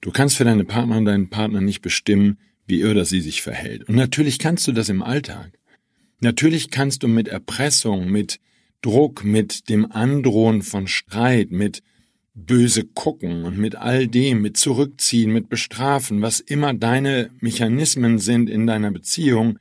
Du 0.01 0.11
kannst 0.11 0.35
für 0.35 0.43
deine 0.43 0.65
Partnerin, 0.65 1.05
deinen 1.05 1.29
Partner 1.29 1.61
nicht 1.61 1.81
bestimmen, 1.81 2.39
wie 2.65 2.81
er 2.81 2.91
oder 2.91 3.05
sie 3.05 3.21
sich 3.21 3.41
verhält. 3.41 3.87
Und 3.87 3.95
natürlich 3.95 4.37
kannst 4.37 4.67
du 4.67 4.73
das 4.73 4.89
im 4.89 5.01
Alltag. 5.01 5.56
Natürlich 6.19 6.71
kannst 6.71 7.03
du 7.03 7.07
mit 7.07 7.27
Erpressung, 7.27 8.09
mit 8.09 8.39
Druck, 8.81 9.23
mit 9.23 9.69
dem 9.69 9.91
Androhen 9.91 10.61
von 10.61 10.87
Streit, 10.87 11.51
mit 11.51 11.83
böse 12.33 12.83
gucken 12.85 13.45
und 13.45 13.57
mit 13.57 13.75
all 13.75 14.07
dem, 14.07 14.41
mit 14.41 14.57
zurückziehen, 14.57 15.31
mit 15.31 15.49
bestrafen, 15.49 16.21
was 16.21 16.39
immer 16.39 16.73
deine 16.73 17.31
Mechanismen 17.39 18.19
sind 18.19 18.49
in 18.49 18.67
deiner 18.67 18.91
Beziehung, 18.91 19.57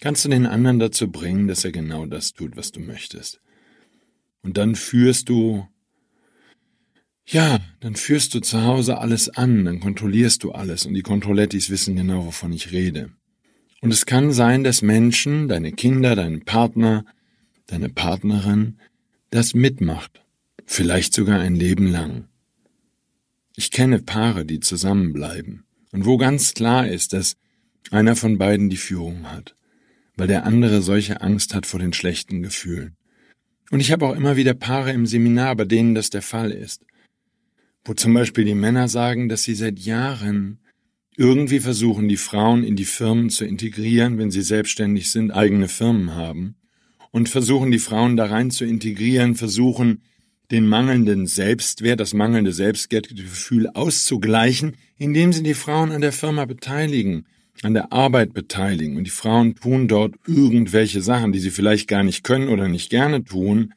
kannst 0.00 0.24
du 0.24 0.28
den 0.28 0.46
anderen 0.46 0.78
dazu 0.78 1.10
bringen, 1.10 1.48
dass 1.48 1.64
er 1.64 1.72
genau 1.72 2.04
das 2.06 2.34
tut, 2.34 2.56
was 2.56 2.70
du 2.70 2.80
möchtest. 2.80 3.40
Und 4.42 4.58
dann 4.58 4.76
führst 4.76 5.30
du, 5.30 5.66
ja, 7.26 7.60
dann 7.80 7.96
führst 7.96 8.34
du 8.34 8.40
zu 8.40 8.62
Hause 8.62 8.98
alles 8.98 9.30
an, 9.30 9.64
dann 9.64 9.80
kontrollierst 9.80 10.42
du 10.44 10.52
alles 10.52 10.84
und 10.84 10.94
die 10.94 11.02
Kontrollettis 11.02 11.70
wissen 11.70 11.96
genau, 11.96 12.26
wovon 12.26 12.52
ich 12.52 12.72
rede. 12.72 13.10
Und 13.80 13.92
es 13.92 14.06
kann 14.06 14.32
sein, 14.32 14.64
dass 14.64 14.82
Menschen, 14.82 15.48
deine 15.48 15.72
Kinder, 15.72 16.16
dein 16.16 16.40
Partner, 16.42 17.04
deine 17.66 17.88
Partnerin, 17.88 18.78
das 19.30 19.54
mitmacht 19.54 20.22
vielleicht 20.68 21.14
sogar 21.14 21.40
ein 21.40 21.54
Leben 21.54 21.86
lang. 21.86 22.28
Ich 23.56 23.70
kenne 23.70 24.00
Paare, 24.00 24.44
die 24.44 24.60
zusammenbleiben 24.60 25.64
und 25.92 26.04
wo 26.04 26.18
ganz 26.18 26.54
klar 26.54 26.86
ist, 26.86 27.12
dass 27.12 27.36
einer 27.90 28.16
von 28.16 28.38
beiden 28.38 28.68
die 28.68 28.76
Führung 28.76 29.30
hat, 29.30 29.56
weil 30.16 30.28
der 30.28 30.44
andere 30.44 30.82
solche 30.82 31.22
Angst 31.22 31.54
hat 31.54 31.66
vor 31.66 31.80
den 31.80 31.92
schlechten 31.92 32.42
Gefühlen. 32.42 32.96
Und 33.70 33.80
ich 33.80 33.90
habe 33.92 34.06
auch 34.06 34.14
immer 34.14 34.36
wieder 34.36 34.54
Paare 34.54 34.92
im 34.92 35.06
Seminar, 35.06 35.56
bei 35.56 35.64
denen 35.64 35.94
das 35.94 36.10
der 36.10 36.22
Fall 36.22 36.50
ist, 36.50 36.84
wo 37.84 37.94
zum 37.94 38.12
Beispiel 38.14 38.44
die 38.44 38.54
Männer 38.54 38.88
sagen, 38.88 39.28
dass 39.28 39.44
sie 39.44 39.54
seit 39.54 39.78
Jahren 39.78 40.60
irgendwie 41.18 41.58
versuchen, 41.58 42.08
die 42.08 42.16
Frauen 42.16 42.62
in 42.62 42.76
die 42.76 42.84
Firmen 42.84 43.28
zu 43.28 43.44
integrieren, 43.44 44.18
wenn 44.18 44.30
sie 44.30 44.40
selbstständig 44.40 45.10
sind, 45.10 45.32
eigene 45.32 45.66
Firmen 45.66 46.14
haben, 46.14 46.54
und 47.10 47.28
versuchen, 47.28 47.72
die 47.72 47.80
Frauen 47.80 48.16
da 48.16 48.26
rein 48.26 48.52
zu 48.52 48.64
integrieren, 48.64 49.34
versuchen, 49.34 50.02
den 50.52 50.68
mangelnden 50.68 51.26
Selbstwert, 51.26 51.98
das 51.98 52.14
mangelnde 52.14 52.52
Selbstwertgefühl 52.52 53.68
auszugleichen, 53.68 54.76
indem 54.96 55.32
sie 55.32 55.42
die 55.42 55.54
Frauen 55.54 55.90
an 55.90 56.02
der 56.02 56.12
Firma 56.12 56.44
beteiligen, 56.44 57.26
an 57.62 57.74
der 57.74 57.92
Arbeit 57.92 58.32
beteiligen. 58.32 58.96
Und 58.96 59.04
die 59.04 59.10
Frauen 59.10 59.56
tun 59.56 59.88
dort 59.88 60.14
irgendwelche 60.24 61.02
Sachen, 61.02 61.32
die 61.32 61.40
sie 61.40 61.50
vielleicht 61.50 61.88
gar 61.88 62.04
nicht 62.04 62.22
können 62.22 62.48
oder 62.48 62.68
nicht 62.68 62.90
gerne 62.90 63.24
tun. 63.24 63.74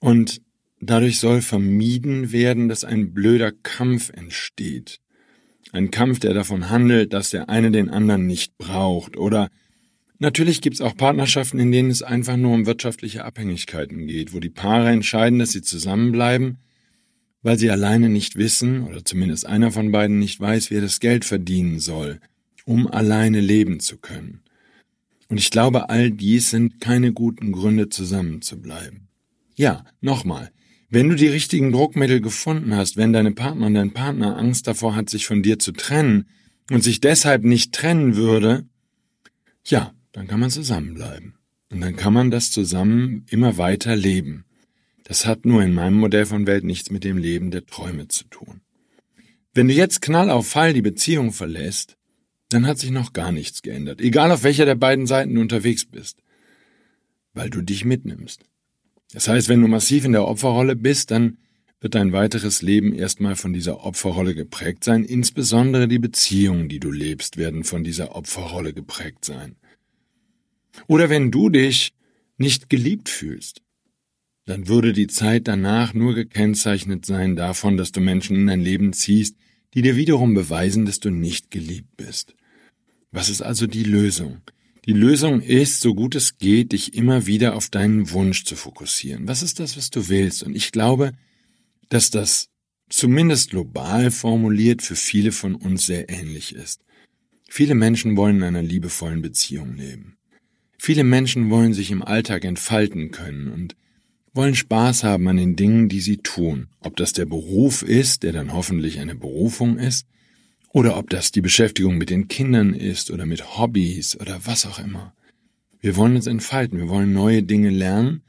Und 0.00 0.42
dadurch 0.80 1.20
soll 1.20 1.42
vermieden 1.42 2.32
werden, 2.32 2.68
dass 2.68 2.82
ein 2.82 3.14
blöder 3.14 3.52
Kampf 3.52 4.10
entsteht. 4.10 4.98
Ein 5.72 5.90
Kampf, 5.90 6.18
der 6.20 6.34
davon 6.34 6.70
handelt, 6.70 7.12
dass 7.12 7.30
der 7.30 7.48
eine 7.48 7.70
den 7.70 7.88
anderen 7.88 8.26
nicht 8.26 8.58
braucht 8.58 9.16
oder 9.16 9.48
Natürlich 10.22 10.60
gibt 10.60 10.74
es 10.74 10.82
auch 10.82 10.94
Partnerschaften, 10.94 11.58
in 11.58 11.72
denen 11.72 11.90
es 11.90 12.02
einfach 12.02 12.36
nur 12.36 12.52
um 12.52 12.66
wirtschaftliche 12.66 13.24
Abhängigkeiten 13.24 14.06
geht, 14.06 14.34
wo 14.34 14.38
die 14.38 14.50
Paare 14.50 14.90
entscheiden, 14.90 15.38
dass 15.38 15.52
sie 15.52 15.62
zusammenbleiben, 15.62 16.58
weil 17.42 17.58
sie 17.58 17.70
alleine 17.70 18.10
nicht 18.10 18.36
wissen, 18.36 18.84
oder 18.84 19.02
zumindest 19.02 19.46
einer 19.46 19.70
von 19.70 19.90
beiden 19.90 20.18
nicht 20.18 20.38
weiß, 20.38 20.70
wie 20.70 20.74
er 20.74 20.82
das 20.82 21.00
Geld 21.00 21.24
verdienen 21.24 21.80
soll, 21.80 22.20
um 22.66 22.86
alleine 22.86 23.40
leben 23.40 23.80
zu 23.80 23.96
können. 23.96 24.42
Und 25.28 25.38
ich 25.38 25.50
glaube, 25.50 25.88
all 25.88 26.10
dies 26.10 26.50
sind 26.50 26.80
keine 26.80 27.14
guten 27.14 27.50
Gründe, 27.50 27.88
zusammenzubleiben. 27.88 29.08
Ja, 29.56 29.86
nochmal, 30.02 30.50
wenn 30.90 31.08
du 31.08 31.14
die 31.14 31.28
richtigen 31.28 31.70
Druckmittel 31.70 32.20
gefunden 32.20 32.74
hast, 32.74 32.96
wenn 32.96 33.12
deine 33.12 33.32
Partnerin, 33.32 33.74
dein 33.74 33.92
Partner 33.92 34.36
Angst 34.36 34.66
davor 34.66 34.96
hat, 34.96 35.08
sich 35.08 35.26
von 35.26 35.42
dir 35.42 35.58
zu 35.58 35.72
trennen 35.72 36.28
und 36.70 36.82
sich 36.82 37.00
deshalb 37.00 37.44
nicht 37.44 37.72
trennen 37.72 38.16
würde, 38.16 38.66
ja, 39.64 39.94
dann 40.12 40.26
kann 40.26 40.40
man 40.40 40.50
zusammenbleiben. 40.50 41.34
Und 41.70 41.80
dann 41.80 41.94
kann 41.94 42.12
man 42.12 42.32
das 42.32 42.50
zusammen 42.50 43.24
immer 43.30 43.56
weiter 43.56 43.94
leben. 43.94 44.44
Das 45.04 45.26
hat 45.26 45.46
nur 45.46 45.62
in 45.62 45.72
meinem 45.72 45.96
Modell 45.96 46.26
von 46.26 46.46
Welt 46.48 46.64
nichts 46.64 46.90
mit 46.90 47.04
dem 47.04 47.18
Leben 47.18 47.52
der 47.52 47.66
Träume 47.66 48.08
zu 48.08 48.24
tun. 48.24 48.60
Wenn 49.54 49.68
du 49.68 49.74
jetzt 49.74 50.02
knall 50.02 50.30
auf 50.30 50.48
Fall 50.48 50.72
die 50.72 50.82
Beziehung 50.82 51.32
verlässt, 51.32 51.96
dann 52.48 52.66
hat 52.66 52.78
sich 52.78 52.90
noch 52.90 53.12
gar 53.12 53.30
nichts 53.30 53.62
geändert, 53.62 54.00
egal 54.00 54.32
auf 54.32 54.42
welcher 54.42 54.64
der 54.64 54.74
beiden 54.74 55.06
Seiten 55.06 55.34
du 55.34 55.40
unterwegs 55.40 55.84
bist, 55.84 56.18
weil 57.32 57.48
du 57.48 57.62
dich 57.62 57.84
mitnimmst. 57.84 58.49
Das 59.12 59.28
heißt, 59.28 59.48
wenn 59.48 59.60
du 59.60 59.68
massiv 59.68 60.04
in 60.04 60.12
der 60.12 60.26
Opferrolle 60.26 60.76
bist, 60.76 61.10
dann 61.10 61.38
wird 61.80 61.94
dein 61.94 62.12
weiteres 62.12 62.62
Leben 62.62 62.94
erstmal 62.94 63.36
von 63.36 63.52
dieser 63.52 63.84
Opferrolle 63.84 64.34
geprägt 64.34 64.84
sein, 64.84 65.04
insbesondere 65.04 65.88
die 65.88 65.98
Beziehungen, 65.98 66.68
die 66.68 66.78
du 66.78 66.90
lebst, 66.90 67.36
werden 67.36 67.64
von 67.64 67.84
dieser 67.84 68.14
Opferrolle 68.14 68.72
geprägt 68.72 69.24
sein. 69.24 69.56
Oder 70.86 71.08
wenn 71.10 71.30
du 71.30 71.48
dich 71.48 71.92
nicht 72.36 72.68
geliebt 72.68 73.08
fühlst, 73.08 73.62
dann 74.44 74.68
würde 74.68 74.92
die 74.92 75.06
Zeit 75.06 75.48
danach 75.48 75.94
nur 75.94 76.14
gekennzeichnet 76.14 77.06
sein 77.06 77.36
davon, 77.36 77.76
dass 77.76 77.92
du 77.92 78.00
Menschen 78.00 78.36
in 78.36 78.46
dein 78.46 78.60
Leben 78.60 78.92
ziehst, 78.92 79.36
die 79.74 79.82
dir 79.82 79.96
wiederum 79.96 80.34
beweisen, 80.34 80.86
dass 80.86 81.00
du 81.00 81.10
nicht 81.10 81.50
geliebt 81.50 81.96
bist. 81.96 82.34
Was 83.12 83.28
ist 83.28 83.42
also 83.42 83.66
die 83.66 83.84
Lösung? 83.84 84.42
Die 84.86 84.92
Lösung 84.92 85.42
ist, 85.42 85.80
so 85.80 85.94
gut 85.94 86.14
es 86.14 86.38
geht, 86.38 86.72
dich 86.72 86.94
immer 86.94 87.26
wieder 87.26 87.54
auf 87.54 87.68
deinen 87.68 88.10
Wunsch 88.10 88.44
zu 88.44 88.56
fokussieren. 88.56 89.28
Was 89.28 89.42
ist 89.42 89.60
das, 89.60 89.76
was 89.76 89.90
du 89.90 90.08
willst? 90.08 90.42
Und 90.42 90.54
ich 90.56 90.72
glaube, 90.72 91.12
dass 91.90 92.10
das 92.10 92.48
zumindest 92.88 93.50
global 93.50 94.10
formuliert 94.10 94.82
für 94.82 94.96
viele 94.96 95.32
von 95.32 95.54
uns 95.54 95.86
sehr 95.86 96.08
ähnlich 96.08 96.54
ist. 96.54 96.82
Viele 97.48 97.74
Menschen 97.74 98.16
wollen 98.16 98.36
in 98.36 98.42
einer 98.44 98.62
liebevollen 98.62 99.22
Beziehung 99.22 99.76
leben. 99.76 100.16
Viele 100.78 101.04
Menschen 101.04 101.50
wollen 101.50 101.74
sich 101.74 101.90
im 101.90 102.02
Alltag 102.02 102.44
entfalten 102.44 103.10
können 103.10 103.48
und 103.48 103.76
wollen 104.32 104.54
Spaß 104.54 105.04
haben 105.04 105.28
an 105.28 105.36
den 105.36 105.56
Dingen, 105.56 105.88
die 105.88 106.00
sie 106.00 106.18
tun. 106.18 106.68
Ob 106.80 106.96
das 106.96 107.12
der 107.12 107.26
Beruf 107.26 107.82
ist, 107.82 108.22
der 108.22 108.32
dann 108.32 108.52
hoffentlich 108.52 108.98
eine 108.98 109.14
Berufung 109.14 109.78
ist, 109.78 110.06
oder 110.72 110.96
ob 110.96 111.10
das 111.10 111.32
die 111.32 111.40
Beschäftigung 111.40 111.98
mit 111.98 112.10
den 112.10 112.28
Kindern 112.28 112.74
ist 112.74 113.10
oder 113.10 113.26
mit 113.26 113.58
Hobbys 113.58 114.18
oder 114.18 114.40
was 114.44 114.66
auch 114.66 114.78
immer. 114.78 115.14
Wir 115.80 115.96
wollen 115.96 116.16
uns 116.16 116.26
entfalten, 116.26 116.78
wir 116.78 116.88
wollen 116.88 117.12
neue 117.12 117.42
Dinge 117.42 117.70
lernen 117.70 118.22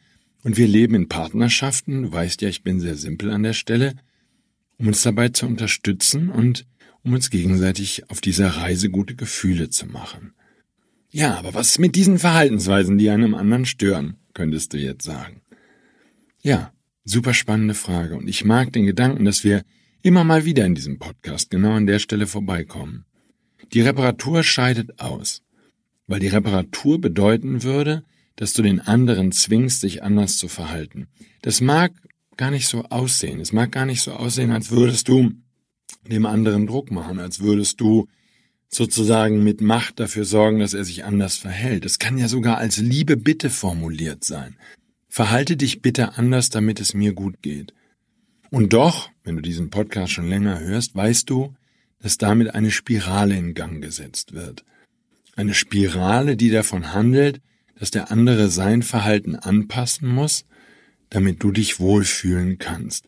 und 0.44 0.58
wir 0.58 0.68
leben 0.68 0.96
in 0.96 1.10
Partnerschaften, 1.10 2.04
du 2.04 2.12
weißt 2.12 2.42
ja, 2.42 2.50
ich 2.50 2.64
bin 2.64 2.80
sehr 2.80 2.96
simpel 2.96 3.32
an 3.32 3.44
der 3.44 3.54
Stelle, 3.54 3.96
um 4.78 4.88
uns 4.88 5.02
dabei 5.04 5.30
zu 5.30 5.46
unterstützen 5.46 6.30
und 6.30 6.66
um 7.04 7.14
uns 7.14 7.30
gegenseitig 7.30 8.10
auf 8.10 8.22
dieser 8.22 8.48
Reise 8.50 8.90
gute 8.90 9.16
Gefühle 9.16 9.70
zu 9.70 9.86
machen. 9.86 10.34
Ja, 11.10 11.36
aber 11.36 11.54
was 11.54 11.72
ist 11.72 11.80
mit 11.80 11.96
diesen 11.96 12.20
Verhaltensweisen, 12.20 12.98
die 12.98 13.10
einem 13.10 13.36
anderen 13.36 13.66
stören, 13.66 14.16
könntest 14.34 14.74
du 14.74 14.78
jetzt 14.78 15.04
sagen. 15.04 15.42
Ja, 16.42 16.74
super 17.04 17.34
spannende 17.34 17.74
Frage 17.74 18.16
und 18.16 18.28
ich 18.28 18.46
mag 18.46 18.72
den 18.72 18.86
Gedanken, 18.86 19.26
dass 19.26 19.44
wir 19.44 19.64
immer 20.04 20.24
mal 20.24 20.46
wieder 20.46 20.66
in 20.66 20.76
diesem 20.76 21.00
Podcast 21.00 21.50
genau 21.50 21.74
an 21.74 21.86
der 21.86 22.00
Stelle 22.00 22.28
vorbeikommen. 22.28 23.06
Die 23.74 23.82
Reparatur 23.82 24.44
scheidet 24.44 25.00
aus, 25.00 25.42
weil 26.08 26.20
die 26.20 26.28
Reparatur 26.28 27.00
bedeuten 27.00 27.64
würde, 27.64 28.04
dass 28.36 28.54
du 28.54 28.62
den 28.62 28.80
anderen 28.80 29.32
zwingst, 29.32 29.82
sich 29.82 30.04
anders 30.04 30.38
zu 30.38 30.48
verhalten. 30.48 31.08
Das 31.42 31.62
mag 31.62 31.94
gar 32.38 32.52
nicht 32.52 32.68
so 32.68 32.84
aussehen. 32.86 33.40
Es 33.40 33.54
mag 33.54 33.72
gar 33.72 33.86
nicht 33.86 34.02
so 34.02 34.14
aussehen, 34.14 34.52
als 34.52 34.72
würdest 34.72 35.08
du 35.08 35.32
dem 36.10 36.26
anderen 36.26 36.66
Druck 36.66 36.90
machen, 36.90 37.20
als 37.20 37.40
würdest 37.40 37.80
du 37.80 38.08
sozusagen 38.68 39.44
mit 39.44 39.62
Macht 39.62 40.00
dafür 40.00 40.26
sorgen, 40.26 40.60
dass 40.60 40.74
er 40.74 40.84
sich 40.84 41.04
anders 41.04 41.38
verhält. 41.38 41.86
Es 41.86 42.00
kann 42.00 42.18
ja 42.18 42.28
sogar 42.28 42.58
als 42.58 42.78
Liebe 42.78 43.16
Bitte 43.16 43.52
formuliert 43.52 44.24
sein. 44.24 44.56
Verhalte 45.08 45.56
dich 45.56 45.82
bitte 45.82 46.18
anders, 46.18 46.50
damit 46.50 46.80
es 46.80 46.96
mir 46.96 47.14
gut 47.14 47.44
geht. 47.44 47.74
Und 48.50 48.74
doch, 48.74 49.11
wenn 49.24 49.36
du 49.36 49.42
diesen 49.42 49.70
Podcast 49.70 50.14
schon 50.14 50.28
länger 50.28 50.60
hörst, 50.60 50.96
weißt 50.96 51.30
du, 51.30 51.56
dass 52.00 52.18
damit 52.18 52.56
eine 52.56 52.72
Spirale 52.72 53.36
in 53.38 53.54
Gang 53.54 53.82
gesetzt 53.82 54.34
wird. 54.34 54.66
Eine 55.36 55.54
Spirale, 55.54 56.36
die 56.36 56.50
davon 56.50 56.94
handelt, 56.94 57.42
dass 57.76 57.92
der 57.92 58.12
andere 58.12 58.50
sein 58.50 58.84
Verhalten 58.84 59.36
anpassen 59.36 60.08
muss, 60.08 60.46
damit 61.10 61.44
du 61.44 61.52
dich 61.52 61.80
wohlfühlen 61.80 62.58
kannst. 62.58 63.08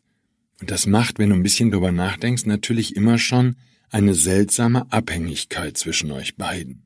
Und 0.60 0.72
das 0.72 0.86
macht, 0.86 1.20
wenn 1.20 1.30
du 1.30 1.36
ein 1.36 1.44
bisschen 1.44 1.72
drüber 1.72 1.92
nachdenkst, 1.92 2.46
natürlich 2.46 2.96
immer 2.96 3.18
schon 3.18 3.56
eine 3.90 4.14
seltsame 4.14 4.92
Abhängigkeit 4.92 5.78
zwischen 5.78 6.12
euch 6.12 6.36
beiden. 6.36 6.84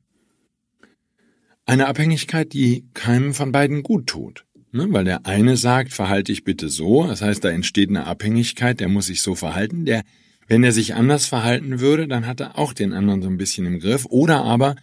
eine 1.68 1.86
Abhängigkeit, 1.86 2.52
die 2.54 2.86
keinem 2.94 3.34
von 3.34 3.52
beiden 3.52 3.82
gut 3.82 4.06
tut. 4.06 4.46
Ne? 4.72 4.86
Weil 4.90 5.04
der 5.04 5.26
eine 5.26 5.56
sagt, 5.56 5.92
verhalte 5.92 6.32
dich 6.32 6.44
bitte 6.44 6.68
so, 6.68 7.06
das 7.06 7.22
heißt, 7.22 7.42
da 7.44 7.50
entsteht 7.50 7.88
eine 7.88 8.06
Abhängigkeit, 8.06 8.80
der 8.80 8.88
muss 8.88 9.06
sich 9.06 9.22
so 9.22 9.34
verhalten. 9.34 9.84
Der, 9.84 10.02
wenn 10.46 10.64
er 10.64 10.72
sich 10.72 10.94
anders 10.94 11.26
verhalten 11.26 11.80
würde, 11.80 12.08
dann 12.08 12.26
hat 12.26 12.40
er 12.40 12.58
auch 12.58 12.72
den 12.72 12.92
anderen 12.92 13.22
so 13.22 13.28
ein 13.28 13.38
bisschen 13.38 13.66
im 13.66 13.80
Griff. 13.80 14.06
Oder 14.06 14.44
aber 14.44 14.76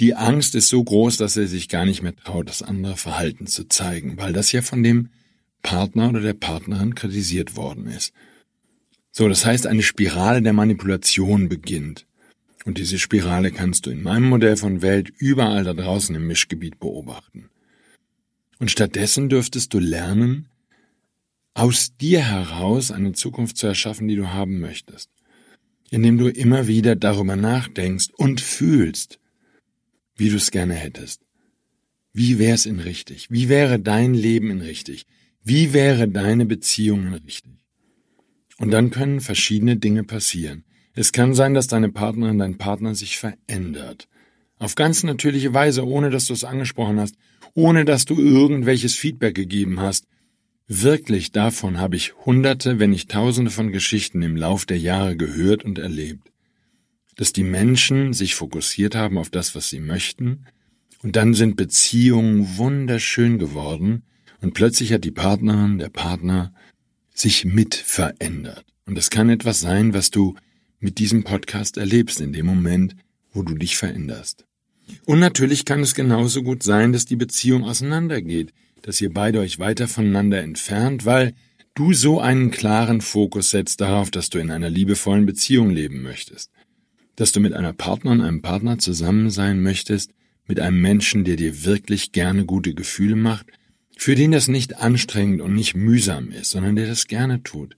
die 0.00 0.14
Angst 0.14 0.54
ist 0.54 0.68
so 0.68 0.82
groß, 0.82 1.16
dass 1.16 1.36
er 1.36 1.46
sich 1.46 1.68
gar 1.68 1.84
nicht 1.84 2.02
mehr 2.02 2.16
traut, 2.16 2.48
das 2.48 2.62
andere 2.62 2.96
Verhalten 2.96 3.46
zu 3.46 3.68
zeigen, 3.68 4.16
weil 4.16 4.32
das 4.32 4.50
ja 4.52 4.62
von 4.62 4.82
dem 4.82 5.10
Partner 5.62 6.08
oder 6.08 6.20
der 6.20 6.34
Partnerin 6.34 6.94
kritisiert 6.94 7.56
worden 7.56 7.86
ist. 7.86 8.12
So, 9.12 9.28
das 9.28 9.46
heißt, 9.46 9.66
eine 9.66 9.82
Spirale 9.82 10.42
der 10.42 10.52
Manipulation 10.52 11.48
beginnt. 11.48 12.06
Und 12.64 12.78
diese 12.78 12.98
Spirale 12.98 13.52
kannst 13.52 13.86
du 13.86 13.90
in 13.90 14.02
meinem 14.02 14.28
Modell 14.28 14.56
von 14.56 14.82
Welt 14.82 15.12
überall 15.18 15.64
da 15.64 15.74
draußen 15.74 16.14
im 16.14 16.26
Mischgebiet 16.26 16.80
beobachten. 16.80 17.50
Und 18.64 18.70
stattdessen 18.70 19.28
dürftest 19.28 19.74
du 19.74 19.78
lernen, 19.78 20.48
aus 21.52 21.98
dir 21.98 22.24
heraus 22.24 22.90
eine 22.92 23.12
Zukunft 23.12 23.58
zu 23.58 23.66
erschaffen, 23.66 24.08
die 24.08 24.16
du 24.16 24.28
haben 24.32 24.58
möchtest, 24.58 25.10
indem 25.90 26.16
du 26.16 26.28
immer 26.28 26.66
wieder 26.66 26.96
darüber 26.96 27.36
nachdenkst 27.36 28.08
und 28.16 28.40
fühlst, 28.40 29.20
wie 30.16 30.30
du 30.30 30.36
es 30.36 30.50
gerne 30.50 30.72
hättest. 30.72 31.20
Wie 32.14 32.38
wär's 32.38 32.64
in 32.64 32.80
richtig? 32.80 33.30
Wie 33.30 33.50
wäre 33.50 33.78
dein 33.78 34.14
Leben 34.14 34.50
in 34.50 34.62
richtig? 34.62 35.04
Wie 35.42 35.74
wäre 35.74 36.08
deine 36.08 36.46
Beziehung 36.46 37.08
in 37.08 37.12
richtig? 37.12 37.66
Und 38.56 38.70
dann 38.70 38.90
können 38.90 39.20
verschiedene 39.20 39.76
Dinge 39.76 40.04
passieren. 40.04 40.64
Es 40.94 41.12
kann 41.12 41.34
sein, 41.34 41.52
dass 41.52 41.66
deine 41.66 41.90
Partnerin, 41.90 42.38
dein 42.38 42.56
Partner 42.56 42.94
sich 42.94 43.18
verändert. 43.18 44.08
Auf 44.58 44.74
ganz 44.74 45.02
natürliche 45.02 45.52
Weise, 45.52 45.86
ohne 45.86 46.10
dass 46.10 46.26
du 46.26 46.32
es 46.32 46.44
angesprochen 46.44 47.00
hast, 47.00 47.16
ohne 47.54 47.84
dass 47.84 48.04
du 48.04 48.20
irgendwelches 48.20 48.94
Feedback 48.94 49.34
gegeben 49.34 49.80
hast. 49.80 50.06
Wirklich 50.66 51.32
davon 51.32 51.78
habe 51.78 51.96
ich 51.96 52.14
hunderte, 52.24 52.78
wenn 52.78 52.90
nicht 52.90 53.10
tausende 53.10 53.50
von 53.50 53.72
Geschichten 53.72 54.22
im 54.22 54.36
Lauf 54.36 54.64
der 54.64 54.78
Jahre 54.78 55.16
gehört 55.16 55.64
und 55.64 55.78
erlebt. 55.78 56.30
Dass 57.16 57.32
die 57.32 57.44
Menschen 57.44 58.12
sich 58.12 58.34
fokussiert 58.34 58.94
haben 58.94 59.18
auf 59.18 59.30
das, 59.30 59.54
was 59.54 59.68
sie 59.68 59.80
möchten, 59.80 60.46
und 61.02 61.16
dann 61.16 61.34
sind 61.34 61.56
Beziehungen 61.56 62.56
wunderschön 62.56 63.38
geworden, 63.38 64.04
und 64.40 64.54
plötzlich 64.54 64.92
hat 64.92 65.04
die 65.04 65.10
Partnerin, 65.10 65.78
der 65.78 65.90
Partner 65.90 66.52
sich 67.14 67.44
mit 67.44 67.74
verändert. 67.74 68.64
Und 68.86 68.98
es 68.98 69.10
kann 69.10 69.30
etwas 69.30 69.60
sein, 69.60 69.94
was 69.94 70.10
du 70.10 70.34
mit 70.80 70.98
diesem 70.98 71.24
Podcast 71.24 71.76
erlebst 71.76 72.20
in 72.20 72.32
dem 72.32 72.46
Moment, 72.46 72.96
wo 73.34 73.42
du 73.42 73.54
dich 73.54 73.76
veränderst. 73.76 74.46
Und 75.04 75.18
natürlich 75.18 75.64
kann 75.64 75.80
es 75.80 75.94
genauso 75.94 76.42
gut 76.42 76.62
sein, 76.62 76.92
dass 76.92 77.04
die 77.04 77.16
Beziehung 77.16 77.64
auseinandergeht, 77.64 78.52
dass 78.82 79.00
ihr 79.00 79.12
beide 79.12 79.40
euch 79.40 79.58
weiter 79.58 79.88
voneinander 79.88 80.42
entfernt, 80.42 81.04
weil 81.04 81.34
du 81.74 81.92
so 81.92 82.20
einen 82.20 82.50
klaren 82.50 83.00
Fokus 83.00 83.50
setzt 83.50 83.80
darauf, 83.80 84.10
dass 84.10 84.30
du 84.30 84.38
in 84.38 84.50
einer 84.50 84.70
liebevollen 84.70 85.26
Beziehung 85.26 85.70
leben 85.70 86.02
möchtest, 86.02 86.50
dass 87.16 87.32
du 87.32 87.40
mit 87.40 87.54
einer 87.54 87.72
Partnerin, 87.72 88.20
einem 88.20 88.42
Partner 88.42 88.78
zusammen 88.78 89.30
sein 89.30 89.62
möchtest, 89.62 90.12
mit 90.46 90.60
einem 90.60 90.80
Menschen, 90.80 91.24
der 91.24 91.36
dir 91.36 91.64
wirklich 91.64 92.12
gerne 92.12 92.44
gute 92.44 92.74
Gefühle 92.74 93.16
macht, 93.16 93.46
für 93.96 94.14
den 94.14 94.32
das 94.32 94.48
nicht 94.48 94.76
anstrengend 94.76 95.40
und 95.40 95.54
nicht 95.54 95.74
mühsam 95.74 96.30
ist, 96.30 96.50
sondern 96.50 96.76
der 96.76 96.86
das 96.86 97.06
gerne 97.06 97.42
tut 97.42 97.76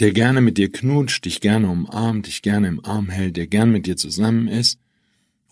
der 0.00 0.12
gerne 0.12 0.40
mit 0.40 0.58
dir 0.58 0.70
knutscht, 0.70 1.24
dich 1.24 1.40
gerne 1.40 1.68
umarmt, 1.68 2.26
dich 2.26 2.42
gerne 2.42 2.68
im 2.68 2.84
Arm 2.84 3.08
hält, 3.08 3.36
der 3.36 3.46
gern 3.46 3.70
mit 3.70 3.86
dir 3.86 3.96
zusammen 3.96 4.48
ist 4.48 4.78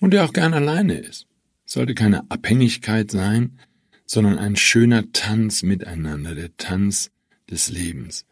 und 0.01 0.13
der 0.13 0.25
auch 0.25 0.33
gern 0.33 0.55
alleine 0.55 0.95
ist. 0.95 1.27
sollte 1.65 1.95
keine 1.95 2.31
Abhängigkeit 2.31 3.11
sein, 3.11 3.59
sondern 4.05 4.39
ein 4.39 4.57
schöner 4.57 5.11
Tanz 5.13 5.63
miteinander, 5.63 6.35
der 6.35 6.55
Tanz 6.57 7.11
des 7.51 7.71
Lebens. 7.71 8.27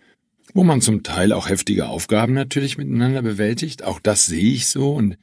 Wo 0.53 0.65
man 0.65 0.83
zum 0.83 1.03
Teil 1.03 1.33
auch 1.33 1.49
heftige 1.49 1.89
Aufgaben 1.89 2.35
natürlich 2.35 2.77
miteinander 2.77 3.23
bewältigt, 3.23 3.85
auch 3.85 4.01
das 4.01 4.27
sehe 4.27 4.53
ich 4.53 4.67
so 4.67 4.93
und 4.93 5.17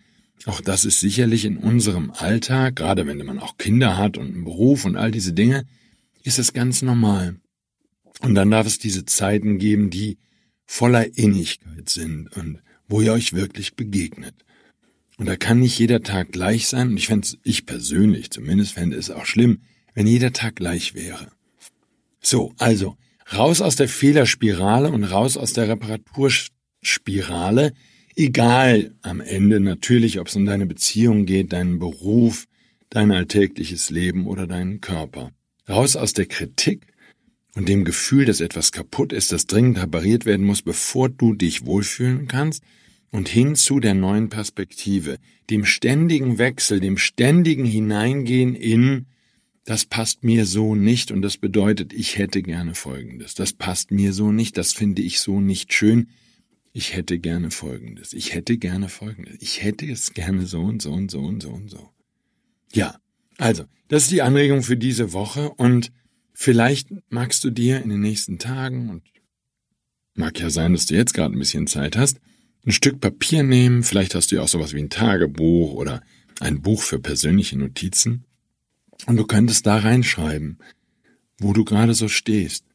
auch 0.45 0.61
das 0.61 0.85
ist 0.85 0.99
sicherlich 0.99 1.45
in 1.45 1.57
unserem 1.57 2.11
Alltag, 2.11 2.77
gerade 2.77 3.05
wenn 3.05 3.17
man 3.25 3.39
auch 3.39 3.57
Kinder 3.57 3.97
hat 3.97 4.17
und 4.17 4.33
einen 4.33 4.45
Beruf 4.45 4.85
und 4.85 4.95
all 4.95 5.11
diese 5.11 5.33
Dinge, 5.33 5.65
ist 6.23 6.39
es 6.39 6.53
ganz 6.53 6.81
normal. 6.81 7.35
Und 8.21 8.35
dann 8.35 8.49
darf 8.49 8.65
es 8.65 8.79
diese 8.79 9.05
Zeiten 9.05 9.59
geben, 9.59 9.89
die 9.89 10.17
voller 10.67 11.17
Innigkeit 11.17 11.89
sind 11.89 12.27
und 12.35 12.59
wo 12.87 13.01
ihr 13.01 13.13
euch 13.13 13.33
wirklich 13.33 13.75
begegnet. 13.75 14.35
Und 15.17 15.25
da 15.25 15.35
kann 15.35 15.59
nicht 15.59 15.79
jeder 15.79 16.03
Tag 16.03 16.31
gleich 16.31 16.67
sein, 16.67 16.89
und 16.89 16.97
ich 16.97 17.07
fände 17.07 17.27
ich 17.43 17.65
persönlich 17.65 18.29
zumindest 18.29 18.73
fände 18.73 18.97
es 18.97 19.09
auch 19.09 19.25
schlimm, 19.25 19.61
wenn 19.95 20.05
jeder 20.05 20.31
Tag 20.31 20.57
gleich 20.57 20.93
wäre. 20.93 21.31
So, 22.21 22.53
also, 22.57 22.97
raus 23.33 23.61
aus 23.61 23.75
der 23.75 23.89
Fehlerspirale 23.89 24.91
und 24.91 25.05
raus 25.05 25.37
aus 25.37 25.53
der 25.53 25.69
Reparaturspirale, 25.69 27.73
egal 28.15 28.93
am 29.01 29.21
Ende 29.21 29.59
natürlich, 29.59 30.19
ob 30.19 30.27
es 30.27 30.35
um 30.35 30.45
deine 30.45 30.67
Beziehung 30.67 31.25
geht, 31.25 31.53
deinen 31.53 31.79
Beruf, 31.79 32.45
dein 32.89 33.11
alltägliches 33.11 33.89
Leben 33.89 34.27
oder 34.27 34.45
deinen 34.45 34.81
Körper. 34.81 35.31
Raus 35.67 35.95
aus 35.95 36.13
der 36.13 36.27
Kritik 36.27 36.85
und 37.57 37.67
dem 37.67 37.83
Gefühl, 37.83 38.25
dass 38.25 38.39
etwas 38.39 38.71
kaputt 38.71 39.11
ist, 39.11 39.31
das 39.31 39.47
dringend 39.47 39.81
repariert 39.81 40.25
werden 40.25 40.45
muss, 40.45 40.61
bevor 40.61 41.09
du 41.09 41.33
dich 41.33 41.65
wohlfühlen 41.65 42.27
kannst, 42.27 42.63
und 43.09 43.29
hin 43.29 43.55
zu 43.55 43.79
der 43.79 43.95
neuen 43.95 44.29
Perspektive, 44.29 45.17
dem 45.49 45.65
ständigen 45.65 46.37
Wechsel, 46.37 46.79
dem 46.79 46.97
ständigen 46.97 47.65
Hineingehen 47.65 48.53
in 48.53 49.07
das 49.63 49.83
passt 49.83 50.23
mir 50.23 50.45
so 50.45 50.75
nicht 50.75 51.11
und 51.11 51.21
das 51.21 51.35
bedeutet, 51.37 51.91
ich 51.91 52.17
hätte 52.17 52.41
gerne 52.41 52.73
Folgendes. 52.73 53.33
Das 53.33 53.51
passt 53.51 53.91
mir 53.91 54.13
so 54.13 54.31
nicht, 54.31 54.55
das 54.55 54.71
finde 54.71 55.01
ich 55.01 55.19
so 55.19 55.41
nicht 55.41 55.73
schön. 55.73 56.07
Ich 56.71 56.95
hätte 56.95 57.19
gerne 57.19 57.51
Folgendes. 57.51 58.13
Ich 58.13 58.33
hätte 58.33 58.57
gerne 58.57 58.87
Folgendes. 58.87 59.35
Ich 59.41 59.61
hätte 59.63 59.85
es 59.85 60.13
gerne 60.13 60.45
so 60.45 60.61
und 60.61 60.81
so 60.81 60.93
und 60.93 61.11
so 61.11 61.19
und 61.19 61.43
so 61.43 61.49
und 61.49 61.69
so. 61.69 61.89
Ja, 62.71 62.97
also, 63.37 63.65
das 63.89 64.03
ist 64.03 64.11
die 64.11 64.21
Anregung 64.21 64.63
für 64.63 64.77
diese 64.77 65.11
Woche 65.11 65.49
und 65.49 65.91
Vielleicht 66.39 66.89
magst 67.09 67.43
du 67.45 67.49
dir 67.49 67.81
in 67.81 67.89
den 67.89 68.01
nächsten 68.01 68.37
Tagen, 68.37 68.91
und 68.91 69.03
mag 70.13 70.39
ja 70.39 70.51
sein, 70.51 70.73
dass 70.73 70.85
du 70.85 70.93
jetzt 70.93 71.15
gerade 71.15 71.35
ein 71.35 71.39
bisschen 71.39 71.65
Zeit 71.65 71.97
hast, 71.97 72.19
ein 72.63 72.71
Stück 72.71 73.01
Papier 73.01 73.41
nehmen, 73.41 73.81
vielleicht 73.81 74.13
hast 74.13 74.31
du 74.31 74.35
ja 74.35 74.43
auch 74.43 74.47
sowas 74.47 74.71
wie 74.73 74.79
ein 74.79 74.91
Tagebuch 74.91 75.73
oder 75.73 76.03
ein 76.39 76.61
Buch 76.61 76.83
für 76.83 76.99
persönliche 76.99 77.57
Notizen, 77.57 78.25
und 79.07 79.17
du 79.17 79.25
könntest 79.25 79.65
da 79.65 79.79
reinschreiben, 79.79 80.59
wo 81.39 81.53
du 81.53 81.65
gerade 81.65 81.95
so 81.95 82.07
stehst 82.07 82.65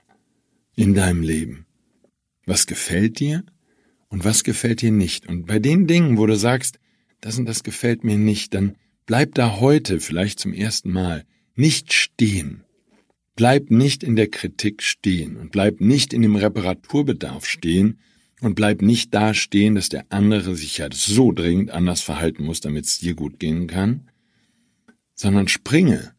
in 0.75 0.95
deinem 0.95 1.23
Leben. 1.23 1.67
Was 2.45 2.67
gefällt 2.67 3.21
dir 3.21 3.45
und 4.09 4.25
was 4.25 4.43
gefällt 4.43 4.83
dir 4.83 4.91
nicht? 4.91 5.29
Und 5.29 5.47
bei 5.47 5.61
den 5.61 5.87
Dingen, 5.87 6.19
wo 6.19 6.27
du 6.27 6.37
sagst, 6.37 6.81
das 7.21 7.39
und 7.39 7.47
das 7.47 7.63
gefällt 7.63 8.03
mir 8.03 8.19
nicht, 8.19 8.55
dann 8.55 8.75
bleib 9.07 9.37
da 9.37 9.61
heute 9.61 10.01
vielleicht 10.01 10.41
zum 10.41 10.53
ersten 10.53 10.91
Mal 10.91 11.25
nicht 11.55 11.93
stehen, 11.93 12.65
Bleib 13.35 13.71
nicht 13.71 14.03
in 14.03 14.17
der 14.17 14.29
Kritik 14.29 14.83
stehen 14.83 15.37
und 15.37 15.53
bleib 15.53 15.81
nicht 15.81 16.13
in 16.13 16.23
dem 16.23 16.37
Reparaturbedarf 16.37 17.47
stehen 17.47 17.99
und 18.41 18.55
bleib 18.55 18.83
nicht 18.83 19.15
da 19.15 19.33
stehen, 19.33 19.75
dass 19.75 19.89
der 19.89 20.07
andere 20.11 20.55
sich 20.57 20.79
ja 20.79 20.89
so 20.93 21.33
dringend 21.33 21.71
anders 21.71 22.03
verhalten 22.03 22.45
muss, 22.45 22.61
damit 22.61 22.85
es 22.87 22.99
dir 22.99 23.15
gut 23.15 23.39
gehen 23.39 23.67
kann, 23.69 24.11
sondern 25.15 25.49
springe 25.49 26.15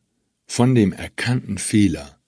von 0.46 0.74
dem 0.74 0.92
erkannten 0.92 1.58
Fehler 1.58 2.20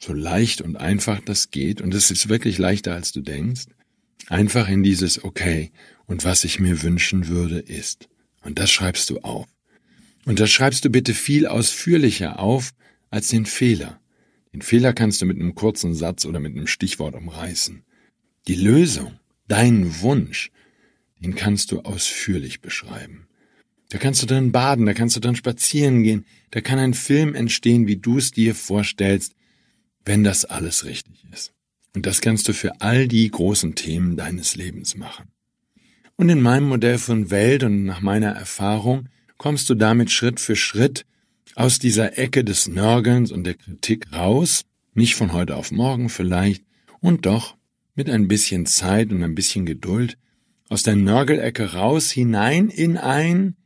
so 0.00 0.12
leicht 0.12 0.60
und 0.60 0.76
einfach 0.76 1.20
das 1.20 1.50
geht, 1.50 1.80
und 1.80 1.94
es 1.94 2.10
ist 2.10 2.28
wirklich 2.28 2.58
leichter 2.58 2.94
als 2.94 3.12
du 3.12 3.20
denkst, 3.20 3.66
einfach 4.28 4.68
in 4.68 4.82
dieses 4.82 5.24
Okay, 5.24 5.72
und 6.06 6.24
was 6.24 6.44
ich 6.44 6.60
mir 6.60 6.82
wünschen 6.82 7.28
würde, 7.28 7.58
ist. 7.58 8.08
Und 8.42 8.58
das 8.58 8.70
schreibst 8.70 9.10
du 9.10 9.18
auf. 9.20 9.46
Und 10.24 10.40
das 10.40 10.50
schreibst 10.50 10.84
du 10.84 10.90
bitte 10.90 11.14
viel 11.14 11.46
ausführlicher 11.46 12.38
auf, 12.38 12.72
als 13.10 13.28
den 13.28 13.46
Fehler. 13.46 14.00
Den 14.52 14.62
Fehler 14.62 14.92
kannst 14.92 15.20
du 15.20 15.26
mit 15.26 15.36
einem 15.36 15.54
kurzen 15.54 15.94
Satz 15.94 16.24
oder 16.24 16.40
mit 16.40 16.56
einem 16.56 16.66
Stichwort 16.66 17.14
umreißen. 17.14 17.82
Die 18.46 18.54
Lösung, 18.54 19.18
deinen 19.46 20.00
Wunsch, 20.00 20.50
den 21.20 21.34
kannst 21.34 21.72
du 21.72 21.80
ausführlich 21.80 22.60
beschreiben. 22.60 23.26
Da 23.90 23.98
kannst 23.98 24.22
du 24.22 24.26
drin 24.26 24.52
baden, 24.52 24.86
da 24.86 24.94
kannst 24.94 25.16
du 25.16 25.20
drin 25.20 25.36
spazieren 25.36 26.02
gehen, 26.02 26.26
da 26.50 26.60
kann 26.60 26.78
ein 26.78 26.94
Film 26.94 27.34
entstehen, 27.34 27.86
wie 27.86 27.96
du 27.96 28.18
es 28.18 28.32
dir 28.32 28.54
vorstellst, 28.54 29.34
wenn 30.04 30.24
das 30.24 30.44
alles 30.44 30.84
richtig 30.84 31.24
ist. 31.32 31.52
Und 31.94 32.06
das 32.06 32.20
kannst 32.20 32.48
du 32.48 32.52
für 32.52 32.80
all 32.80 33.08
die 33.08 33.30
großen 33.30 33.74
Themen 33.74 34.16
deines 34.16 34.56
Lebens 34.56 34.96
machen. 34.96 35.30
Und 36.16 36.28
in 36.28 36.42
meinem 36.42 36.68
Modell 36.68 36.98
von 36.98 37.30
Welt 37.30 37.62
und 37.62 37.84
nach 37.84 38.00
meiner 38.00 38.30
Erfahrung 38.30 39.08
kommst 39.36 39.70
du 39.70 39.74
damit 39.74 40.10
Schritt 40.10 40.40
für 40.40 40.56
Schritt 40.56 41.06
aus 41.54 41.78
dieser 41.78 42.18
Ecke 42.18 42.44
des 42.44 42.68
Nörgelns 42.68 43.32
und 43.32 43.44
der 43.44 43.54
Kritik 43.54 44.12
raus, 44.12 44.64
nicht 44.94 45.14
von 45.14 45.32
heute 45.32 45.56
auf 45.56 45.70
morgen 45.70 46.08
vielleicht, 46.08 46.64
und 47.00 47.26
doch 47.26 47.56
mit 47.94 48.10
ein 48.10 48.28
bisschen 48.28 48.66
Zeit 48.66 49.10
und 49.10 49.22
ein 49.22 49.34
bisschen 49.34 49.66
Geduld, 49.66 50.18
aus 50.68 50.82
der 50.82 50.96
Nörgelecke 50.96 51.72
raus 51.72 52.10
hinein 52.10 52.68
in 52.68 52.96
ein 52.96 53.56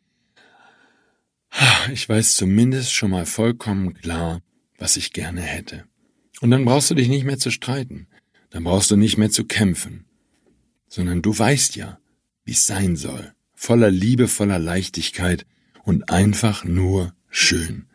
ich 1.93 2.09
weiß 2.09 2.35
zumindest 2.35 2.95
schon 2.95 3.11
mal 3.11 3.27
vollkommen 3.27 3.95
klar, 3.95 4.41
was 4.79 4.97
ich 4.97 5.13
gerne 5.13 5.43
hätte. 5.43 5.85
Und 6.41 6.51
dann 6.51 6.65
brauchst 6.65 6.91
du 6.91 6.95
dich 6.95 7.09
nicht 7.09 7.25
mehr 7.25 7.39
zu 7.39 7.51
streiten, 7.51 8.09
dann 8.51 8.65
brauchst 8.65 8.91
du 8.91 8.97
nicht 8.97 9.19
mehr 9.19 9.31
zu 9.31 9.45
kämpfen, 9.45 10.07
sondern 10.89 11.23
du 11.23 11.37
weißt 11.37 11.77
ja, 11.77 11.99
wie 12.45 12.53
es 12.53 12.67
sein 12.67 12.97
soll, 12.97 13.33
voller 13.55 13.91
Liebe, 13.91 14.29
voller 14.29 14.59
Leichtigkeit 14.59 15.47
und 15.85 16.11
einfach 16.11 16.65
nur 16.65 17.15
schön. 17.33 17.87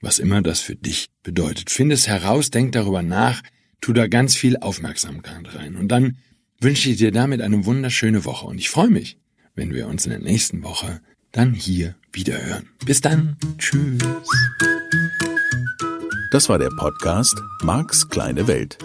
Was 0.00 0.18
immer 0.18 0.40
das 0.40 0.60
für 0.60 0.76
dich 0.76 1.08
bedeutet. 1.22 1.70
Find 1.70 1.92
es 1.92 2.06
heraus, 2.06 2.50
denk 2.50 2.72
darüber 2.72 3.02
nach, 3.02 3.42
tu 3.80 3.92
da 3.92 4.06
ganz 4.06 4.36
viel 4.36 4.56
Aufmerksamkeit 4.56 5.54
rein. 5.54 5.76
Und 5.76 5.88
dann 5.88 6.18
wünsche 6.60 6.90
ich 6.90 6.98
dir 6.98 7.10
damit 7.10 7.40
eine 7.40 7.64
wunderschöne 7.66 8.24
Woche. 8.24 8.46
Und 8.46 8.58
ich 8.58 8.70
freue 8.70 8.90
mich, 8.90 9.18
wenn 9.54 9.74
wir 9.74 9.88
uns 9.88 10.06
in 10.06 10.10
der 10.10 10.20
nächsten 10.20 10.62
Woche 10.62 11.00
dann 11.32 11.52
hier 11.54 11.96
wieder 12.12 12.40
hören. 12.42 12.68
Bis 12.84 13.00
dann. 13.00 13.36
Tschüss. 13.58 13.98
Das 16.32 16.48
war 16.48 16.58
der 16.58 16.70
Podcast 16.70 17.34
Marks 17.62 18.08
kleine 18.08 18.46
Welt. 18.46 18.78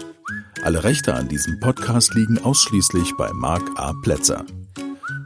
Alle 0.62 0.82
Rechte 0.82 1.14
an 1.14 1.28
diesem 1.28 1.60
Podcast 1.60 2.14
liegen 2.14 2.38
ausschließlich 2.38 3.12
bei 3.16 3.32
Mark 3.32 3.62
A. 3.76 3.92
Plätzer. 4.02 4.44